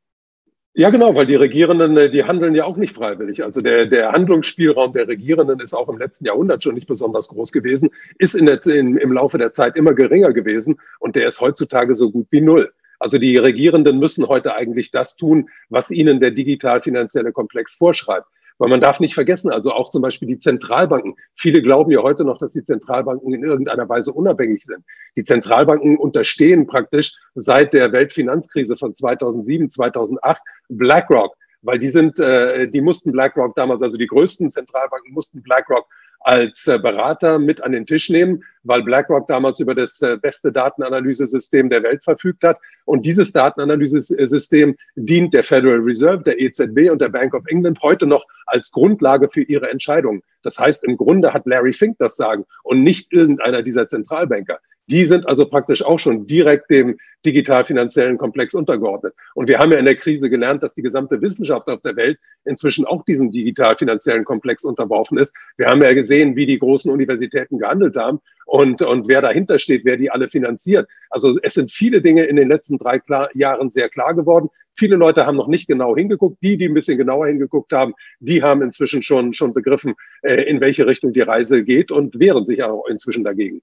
Ja, 0.75 0.91
genau, 0.91 1.15
weil 1.15 1.27
die 1.27 1.37
Regierenden, 1.37 1.97
äh, 1.97 2.11
die 2.11 2.25
handeln 2.25 2.57
ja 2.57 2.65
auch 2.65 2.77
nicht 2.77 2.97
freiwillig. 2.97 3.45
Also 3.45 3.61
der, 3.61 3.87
der 3.87 4.11
Handlungsspielraum 4.11 4.95
der 4.95 5.07
Regierenden 5.07 5.61
ist 5.61 5.75
auch 5.75 5.89
im 5.89 5.99
letzten 5.99 6.25
Jahrhundert 6.25 6.65
schon 6.65 6.75
nicht 6.75 6.89
besonders 6.89 7.29
groß 7.29 7.53
gewesen, 7.53 7.91
ist 8.19 8.35
in 8.35 8.47
der, 8.47 8.67
in, 8.67 8.97
im 8.97 9.13
Laufe 9.13 9.39
der 9.39 9.53
Zeit 9.53 9.77
immer 9.77 9.95
geringer 9.95 10.33
gewesen 10.33 10.81
und 10.99 11.15
der 11.15 11.29
ist 11.29 11.41
heutzutage 11.41 11.95
so 11.95 12.11
gut 12.11 12.27
wie 12.31 12.41
null. 12.41 12.73
Also 13.03 13.19
die 13.19 13.37
Regierenden 13.37 13.99
müssen 13.99 14.29
heute 14.29 14.55
eigentlich 14.55 14.93
das 14.93 15.17
tun, 15.17 15.51
was 15.69 15.91
ihnen 15.91 16.21
der 16.21 16.31
digital-finanzielle 16.31 17.33
Komplex 17.33 17.75
vorschreibt. 17.75 18.29
Weil 18.59 18.71
man 18.71 18.79
darf 18.79 19.01
nicht 19.01 19.15
vergessen, 19.15 19.51
also 19.51 19.73
auch 19.73 19.89
zum 19.89 20.03
Beispiel 20.03 20.29
die 20.29 20.39
Zentralbanken. 20.39 21.17
Viele 21.35 21.63
glauben 21.63 21.91
ja 21.91 22.01
heute 22.01 22.25
noch, 22.25 22.39
dass 22.39 22.53
die 22.53 22.63
Zentralbanken 22.63 23.35
in 23.35 23.43
irgendeiner 23.43 23.89
Weise 23.89 24.13
unabhängig 24.13 24.63
sind. 24.65 24.85
Die 25.17 25.25
Zentralbanken 25.25 25.97
unterstehen 25.97 26.69
praktisch 26.69 27.17
seit 27.35 27.73
der 27.73 27.91
Weltfinanzkrise 27.91 28.77
von 28.77 28.95
2007, 28.95 29.69
2008 29.69 30.41
BlackRock, 30.69 31.35
weil 31.63 31.81
die 31.81 31.91
sind, 31.91 32.21
äh, 32.21 32.69
die 32.69 32.83
mussten 32.83 33.11
BlackRock 33.11 33.57
damals, 33.57 33.83
also 33.83 33.99
die 33.99 34.07
größten 34.07 34.53
Zentralbanken 34.53 35.13
mussten 35.13 35.43
BlackRock 35.43 35.89
als 36.25 36.67
äh, 36.67 36.79
Berater 36.79 37.39
mit 37.39 37.63
an 37.63 37.73
den 37.73 37.87
Tisch 37.87 38.09
nehmen, 38.09 38.45
weil 38.63 38.83
BlackRock 38.83 39.27
damals 39.27 39.61
über 39.61 39.75
das 39.75 40.01
äh, 40.03 40.17
beste 40.17 40.53
Datenanalyse-System 40.53 41.69
der 41.69 41.83
Welt 41.83 42.05
verfügt 42.05 42.45
hat. 42.45 42.59
Und 42.85 43.07
dieses 43.07 43.33
Datenanalyse-System 43.33 44.77
dient 44.97 45.35
der 45.35 45.43
Federal 45.43 45.79
Reserve, 45.79 46.23
der 46.23 46.41
EZB 46.41 46.91
und 46.91 47.01
der 47.01 47.09
Bank 47.09 47.35
of 47.35 47.45
England 47.47 47.81
heute 47.83 48.07
noch 48.07 48.27
als 48.47 48.71
Grundlage 48.71 49.29
für 49.29 49.43
ihre 49.43 49.71
Entscheidungen. 49.71 50.23
Das 50.43 50.59
heißt, 50.59 50.85
im 50.85 50.97
Grunde 50.97 51.33
hat 51.33 51.47
Larry 51.47 51.73
Fink 51.73 51.97
das 51.99 52.17
Sagen 52.17 52.45
und 52.63 52.83
nicht 52.83 53.13
irgendeiner 53.13 53.63
dieser 53.63 53.89
Zentralbanker. 53.89 54.59
Die 54.87 55.07
sind 55.07 55.29
also 55.29 55.47
praktisch 55.47 55.85
auch 55.85 55.99
schon 55.99 56.27
direkt 56.27 56.69
dem 56.71 56.99
digital-finanziellen 57.25 58.19
Komplex 58.19 58.53
untergeordnet. 58.53 59.15
Und 59.35 59.49
wir 59.49 59.59
haben 59.59 59.71
ja 59.71 59.79
in 59.79 59.85
der 59.85 59.97
Krise 59.97 60.29
gelernt, 60.29 60.63
dass 60.63 60.75
die 60.75 60.83
gesamte 60.83 61.21
Wissenschaft 61.23 61.69
auf 61.69 61.81
der 61.83 61.95
Welt 61.95 62.19
inzwischen 62.45 62.85
auch 62.85 63.05
diesem 63.05 63.31
digital-finanziellen 63.31 64.25
Komplex 64.25 64.65
unterworfen 64.65 65.19
ist. 65.19 65.33
Wir 65.57 65.67
haben 65.67 65.83
ja 65.83 65.93
gesehen, 65.93 66.35
wie 66.35 66.47
die 66.47 66.59
großen 66.59 66.91
Universitäten 66.91 67.59
gehandelt 67.59 67.97
haben 67.97 68.19
und, 68.45 68.83
und 68.83 69.09
wer 69.09 69.23
dahinter 69.23 69.59
steht, 69.61 69.85
wer 69.85 69.97
die 69.97 70.11
alle 70.11 70.29
finanziert. 70.29 70.89
Also 71.11 71.39
es 71.43 71.55
sind 71.55 71.71
viele 71.71 72.03
Dinge 72.03 72.25
in 72.25 72.37
den 72.37 72.49
letzten 72.49 72.77
drei 72.77 72.99
klar, 72.99 73.29
Jahren 73.35 73.71
sehr 73.71 73.89
klar 73.89 74.15
geworden. 74.15 74.49
Viele 74.77 74.97
Leute 74.97 75.27
haben 75.27 75.37
noch 75.37 75.49
nicht 75.49 75.69
genau 75.69 75.95
hingeguckt. 75.95 76.39
Die, 76.43 76.57
die 76.57 76.67
ein 76.67 76.75
bisschen 76.75 76.99
genauer 76.99 77.29
hingeguckt 77.29 77.73
haben, 77.73 77.95
die 78.21 78.43
haben 78.43 78.63
inzwischen 78.63 79.03
schon, 79.03 79.33
schon 79.33 79.55
begriffen, 79.55 79.95
äh, 80.23 80.43
in 80.43 80.61
welche 80.61 80.87
Richtung 80.87 81.13
die 81.13 81.21
Reise 81.21 81.63
geht 81.63 81.93
und 81.93 82.19
wehren 82.19 82.45
sich 82.45 82.63
auch 82.63 82.87
inzwischen 82.89 83.23
dagegen. 83.23 83.63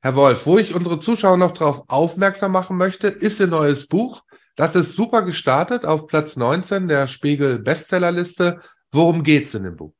Herr 0.00 0.14
Wolf, 0.14 0.46
wo 0.46 0.58
ich 0.58 0.76
unsere 0.76 1.00
Zuschauer 1.00 1.36
noch 1.36 1.52
darauf 1.52 1.82
aufmerksam 1.88 2.52
machen 2.52 2.76
möchte, 2.76 3.08
ist 3.08 3.40
Ihr 3.40 3.48
neues 3.48 3.88
Buch. 3.88 4.22
Das 4.54 4.76
ist 4.76 4.94
super 4.94 5.22
gestartet 5.22 5.84
auf 5.84 6.06
Platz 6.06 6.36
19 6.36 6.86
der 6.86 7.08
Spiegel 7.08 7.58
Bestsellerliste. 7.58 8.60
Worum 8.92 9.24
geht 9.24 9.46
es 9.46 9.54
in 9.54 9.64
dem 9.64 9.76
Buch? 9.76 9.92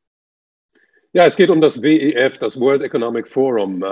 Ja, 1.13 1.27
es 1.27 1.35
geht 1.35 1.51
um 1.51 1.61
das 1.61 1.83
WEF, 1.83 2.39
das 2.39 2.61
World 2.61 2.83
Economic 2.83 3.29
Forum. 3.29 3.85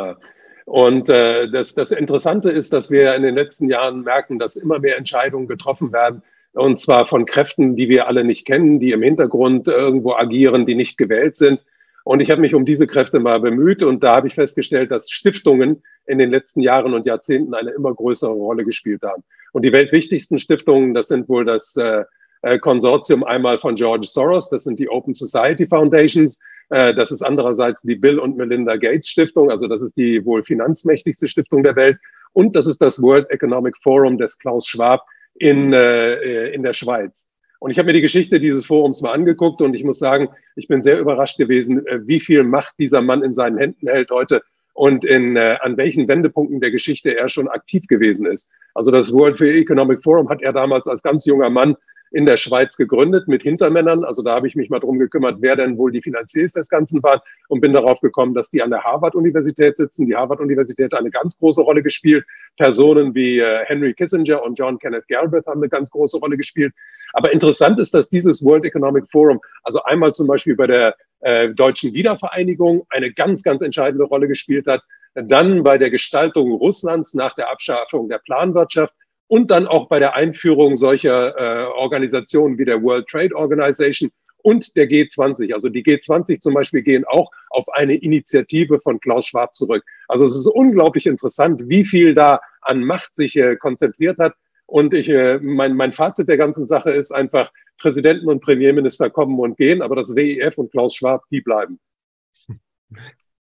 Und 0.64 1.08
äh, 1.08 1.50
das, 1.50 1.74
das 1.74 1.90
Interessante 1.90 2.50
ist, 2.50 2.72
dass 2.72 2.90
wir 2.90 3.14
in 3.14 3.22
den 3.22 3.34
letzten 3.34 3.68
Jahren 3.68 4.02
merken, 4.02 4.38
dass 4.38 4.54
immer 4.54 4.78
mehr 4.78 4.98
Entscheidungen 4.98 5.48
getroffen 5.48 5.92
werden, 5.92 6.22
und 6.52 6.80
zwar 6.80 7.04
von 7.04 7.26
Kräften, 7.26 7.76
die 7.76 7.88
wir 7.88 8.06
alle 8.06 8.24
nicht 8.24 8.46
kennen, 8.46 8.80
die 8.80 8.92
im 8.92 9.02
Hintergrund 9.02 9.68
irgendwo 9.68 10.14
agieren, 10.14 10.66
die 10.66 10.74
nicht 10.74 10.96
gewählt 10.96 11.36
sind. 11.36 11.60
Und 12.06 12.20
ich 12.20 12.30
habe 12.30 12.40
mich 12.40 12.54
um 12.54 12.64
diese 12.64 12.86
Kräfte 12.86 13.18
mal 13.18 13.40
bemüht 13.40 13.82
und 13.82 14.04
da 14.04 14.14
habe 14.14 14.28
ich 14.28 14.36
festgestellt, 14.36 14.92
dass 14.92 15.10
Stiftungen 15.10 15.82
in 16.06 16.18
den 16.18 16.30
letzten 16.30 16.60
Jahren 16.60 16.94
und 16.94 17.04
Jahrzehnten 17.04 17.52
eine 17.52 17.72
immer 17.72 17.92
größere 17.92 18.30
Rolle 18.30 18.64
gespielt 18.64 19.02
haben. 19.02 19.24
Und 19.52 19.64
die 19.64 19.72
weltwichtigsten 19.72 20.38
Stiftungen, 20.38 20.94
das 20.94 21.08
sind 21.08 21.28
wohl 21.28 21.44
das 21.44 21.74
äh, 21.74 22.04
äh, 22.42 22.60
Konsortium 22.60 23.24
einmal 23.24 23.58
von 23.58 23.74
George 23.74 24.06
Soros, 24.08 24.48
das 24.50 24.62
sind 24.62 24.78
die 24.78 24.88
Open 24.88 25.14
Society 25.14 25.66
Foundations, 25.66 26.38
äh, 26.68 26.94
das 26.94 27.10
ist 27.10 27.22
andererseits 27.22 27.82
die 27.82 27.96
Bill 27.96 28.20
und 28.20 28.36
Melinda 28.36 28.76
Gates 28.76 29.08
Stiftung, 29.08 29.50
also 29.50 29.66
das 29.66 29.82
ist 29.82 29.96
die 29.96 30.24
wohl 30.24 30.44
finanzmächtigste 30.44 31.26
Stiftung 31.26 31.64
der 31.64 31.74
Welt. 31.74 31.98
Und 32.32 32.54
das 32.54 32.68
ist 32.68 32.80
das 32.80 33.02
World 33.02 33.28
Economic 33.30 33.76
Forum 33.82 34.16
des 34.16 34.38
Klaus 34.38 34.68
Schwab 34.68 35.04
in, 35.34 35.72
äh, 35.72 36.50
in 36.50 36.62
der 36.62 36.72
Schweiz. 36.72 37.32
Und 37.58 37.70
ich 37.70 37.78
habe 37.78 37.86
mir 37.86 37.94
die 37.94 38.00
Geschichte 38.00 38.40
dieses 38.40 38.66
Forums 38.66 39.00
mal 39.02 39.12
angeguckt 39.12 39.62
und 39.62 39.74
ich 39.74 39.84
muss 39.84 39.98
sagen, 39.98 40.28
ich 40.56 40.68
bin 40.68 40.82
sehr 40.82 40.98
überrascht 40.98 41.38
gewesen, 41.38 41.86
äh, 41.86 42.06
wie 42.06 42.20
viel 42.20 42.42
Macht 42.42 42.74
dieser 42.78 43.00
Mann 43.00 43.22
in 43.22 43.34
seinen 43.34 43.58
Händen 43.58 43.88
hält 43.88 44.10
heute 44.10 44.42
und 44.74 45.04
in, 45.04 45.36
äh, 45.36 45.56
an 45.60 45.76
welchen 45.76 46.06
Wendepunkten 46.06 46.60
der 46.60 46.70
Geschichte 46.70 47.16
er 47.16 47.28
schon 47.28 47.48
aktiv 47.48 47.86
gewesen 47.88 48.26
ist. 48.26 48.50
Also 48.74 48.90
das 48.90 49.12
World 49.12 49.40
Economic 49.40 50.02
Forum 50.02 50.28
hat 50.28 50.42
er 50.42 50.52
damals 50.52 50.86
als 50.86 51.02
ganz 51.02 51.24
junger 51.24 51.50
Mann 51.50 51.76
in 52.16 52.24
der 52.24 52.38
Schweiz 52.38 52.78
gegründet 52.78 53.28
mit 53.28 53.42
Hintermännern. 53.42 54.02
Also 54.02 54.22
da 54.22 54.34
habe 54.36 54.48
ich 54.48 54.56
mich 54.56 54.70
mal 54.70 54.80
drum 54.80 54.98
gekümmert, 54.98 55.36
wer 55.40 55.54
denn 55.54 55.76
wohl 55.76 55.92
die 55.92 56.00
Finanziers 56.00 56.54
des 56.54 56.70
Ganzen 56.70 57.02
waren 57.02 57.20
und 57.48 57.60
bin 57.60 57.74
darauf 57.74 58.00
gekommen, 58.00 58.32
dass 58.32 58.48
die 58.48 58.62
an 58.62 58.70
der 58.70 58.84
Harvard-Universität 58.84 59.76
sitzen. 59.76 60.06
Die 60.06 60.16
Harvard-Universität 60.16 60.94
hat 60.94 61.00
eine 61.00 61.10
ganz 61.10 61.36
große 61.36 61.60
Rolle 61.60 61.82
gespielt. 61.82 62.24
Personen 62.56 63.14
wie 63.14 63.38
äh, 63.38 63.66
Henry 63.66 63.92
Kissinger 63.92 64.42
und 64.42 64.58
John 64.58 64.78
Kenneth 64.78 65.06
Galbraith 65.08 65.46
haben 65.46 65.60
eine 65.60 65.68
ganz 65.68 65.90
große 65.90 66.16
Rolle 66.16 66.38
gespielt. 66.38 66.72
Aber 67.12 67.30
interessant 67.34 67.78
ist, 67.80 67.92
dass 67.92 68.08
dieses 68.08 68.42
World 68.42 68.64
Economic 68.64 69.04
Forum, 69.10 69.38
also 69.62 69.82
einmal 69.82 70.12
zum 70.12 70.26
Beispiel 70.26 70.56
bei 70.56 70.68
der 70.68 70.96
äh, 71.20 71.50
deutschen 71.50 71.92
Wiedervereinigung 71.92 72.86
eine 72.88 73.12
ganz, 73.12 73.42
ganz 73.42 73.60
entscheidende 73.60 74.04
Rolle 74.06 74.26
gespielt 74.26 74.66
hat, 74.66 74.80
dann 75.14 75.62
bei 75.62 75.76
der 75.76 75.90
Gestaltung 75.90 76.52
Russlands 76.52 77.12
nach 77.12 77.34
der 77.34 77.50
Abschaffung 77.50 78.08
der 78.08 78.18
Planwirtschaft 78.24 78.94
und 79.28 79.50
dann 79.50 79.66
auch 79.66 79.88
bei 79.88 79.98
der 79.98 80.14
Einführung 80.14 80.76
solcher 80.76 81.36
äh, 81.36 81.66
Organisationen 81.66 82.58
wie 82.58 82.64
der 82.64 82.82
World 82.82 83.08
Trade 83.08 83.34
Organization 83.34 84.10
und 84.42 84.76
der 84.76 84.88
G20. 84.88 85.52
Also 85.52 85.68
die 85.68 85.82
G20 85.82 86.38
zum 86.40 86.54
Beispiel 86.54 86.82
gehen 86.82 87.04
auch 87.04 87.30
auf 87.50 87.68
eine 87.70 87.96
Initiative 87.96 88.80
von 88.80 89.00
Klaus 89.00 89.26
Schwab 89.26 89.56
zurück. 89.56 89.84
Also 90.06 90.24
es 90.24 90.36
ist 90.36 90.46
unglaublich 90.46 91.06
interessant, 91.06 91.68
wie 91.68 91.84
viel 91.84 92.14
da 92.14 92.40
an 92.60 92.84
Macht 92.84 93.14
sich 93.16 93.36
äh, 93.36 93.56
konzentriert 93.56 94.18
hat. 94.18 94.34
Und 94.66 94.94
ich, 94.94 95.08
äh, 95.08 95.38
mein, 95.40 95.74
mein 95.74 95.92
Fazit 95.92 96.28
der 96.28 96.36
ganzen 96.36 96.66
Sache 96.66 96.90
ist 96.90 97.12
einfach, 97.12 97.50
Präsidenten 97.78 98.28
und 98.28 98.40
Premierminister 98.40 99.10
kommen 99.10 99.38
und 99.38 99.56
gehen, 99.56 99.82
aber 99.82 99.96
das 99.96 100.14
WEF 100.14 100.56
und 100.58 100.70
Klaus 100.70 100.94
Schwab, 100.94 101.24
die 101.30 101.40
bleiben. 101.40 101.78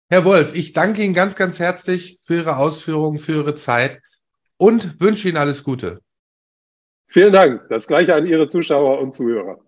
Herr 0.09 0.25
Wolf, 0.25 0.55
ich 0.55 0.73
danke 0.73 1.03
Ihnen 1.03 1.13
ganz, 1.13 1.35
ganz 1.35 1.59
herzlich 1.59 2.19
für 2.23 2.35
Ihre 2.37 2.57
Ausführungen, 2.57 3.19
für 3.19 3.33
Ihre 3.33 3.55
Zeit 3.55 4.01
und 4.57 4.99
wünsche 5.01 5.29
Ihnen 5.29 5.37
alles 5.37 5.63
Gute. 5.63 6.01
Vielen 7.07 7.33
Dank. 7.33 7.67
Das 7.69 7.87
gleiche 7.87 8.15
an 8.15 8.25
Ihre 8.25 8.47
Zuschauer 8.47 8.99
und 8.99 9.13
Zuhörer. 9.13 9.59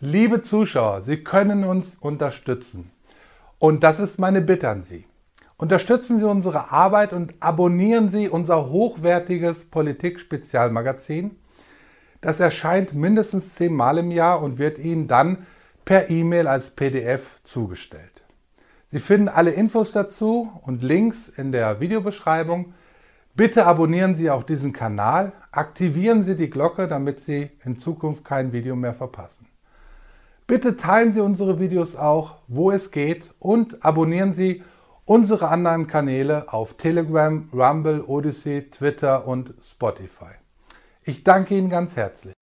Liebe 0.00 0.42
Zuschauer, 0.42 1.02
Sie 1.02 1.22
können 1.22 1.64
uns 1.64 1.96
unterstützen. 1.96 2.90
Und 3.58 3.82
das 3.82 4.00
ist 4.00 4.18
meine 4.18 4.40
Bitte 4.40 4.68
an 4.68 4.82
Sie. 4.82 5.06
Unterstützen 5.56 6.18
Sie 6.18 6.28
unsere 6.28 6.72
Arbeit 6.72 7.12
und 7.12 7.34
abonnieren 7.40 8.08
Sie 8.08 8.28
unser 8.28 8.68
hochwertiges 8.68 9.70
Politik-Spezialmagazin. 9.70 11.38
Das 12.20 12.40
erscheint 12.40 12.94
mindestens 12.94 13.54
zehnmal 13.54 13.98
im 13.98 14.10
Jahr 14.10 14.42
und 14.42 14.58
wird 14.58 14.78
Ihnen 14.78 15.06
dann 15.08 15.46
per 15.84 16.10
E-Mail 16.10 16.48
als 16.48 16.70
PDF 16.70 17.40
zugestellt. 17.44 18.22
Sie 18.90 19.00
finden 19.00 19.28
alle 19.28 19.52
Infos 19.52 19.92
dazu 19.92 20.50
und 20.62 20.82
Links 20.82 21.28
in 21.28 21.52
der 21.52 21.80
Videobeschreibung. 21.80 22.74
Bitte 23.36 23.66
abonnieren 23.66 24.14
Sie 24.14 24.30
auch 24.30 24.44
diesen 24.44 24.72
Kanal, 24.72 25.32
aktivieren 25.50 26.22
Sie 26.22 26.36
die 26.36 26.50
Glocke, 26.50 26.86
damit 26.86 27.18
Sie 27.18 27.50
in 27.64 27.80
Zukunft 27.80 28.24
kein 28.24 28.52
Video 28.52 28.76
mehr 28.76 28.94
verpassen. 28.94 29.48
Bitte 30.46 30.76
teilen 30.76 31.10
Sie 31.10 31.20
unsere 31.20 31.58
Videos 31.58 31.96
auch, 31.96 32.36
wo 32.46 32.70
es 32.70 32.92
geht 32.92 33.34
und 33.40 33.84
abonnieren 33.84 34.34
Sie 34.34 34.62
unsere 35.04 35.48
anderen 35.48 35.88
Kanäle 35.88 36.52
auf 36.52 36.76
Telegram, 36.76 37.48
Rumble, 37.52 38.04
Odyssey, 38.06 38.70
Twitter 38.70 39.26
und 39.26 39.52
Spotify. 39.62 40.34
Ich 41.02 41.24
danke 41.24 41.56
Ihnen 41.56 41.70
ganz 41.70 41.96
herzlich. 41.96 42.34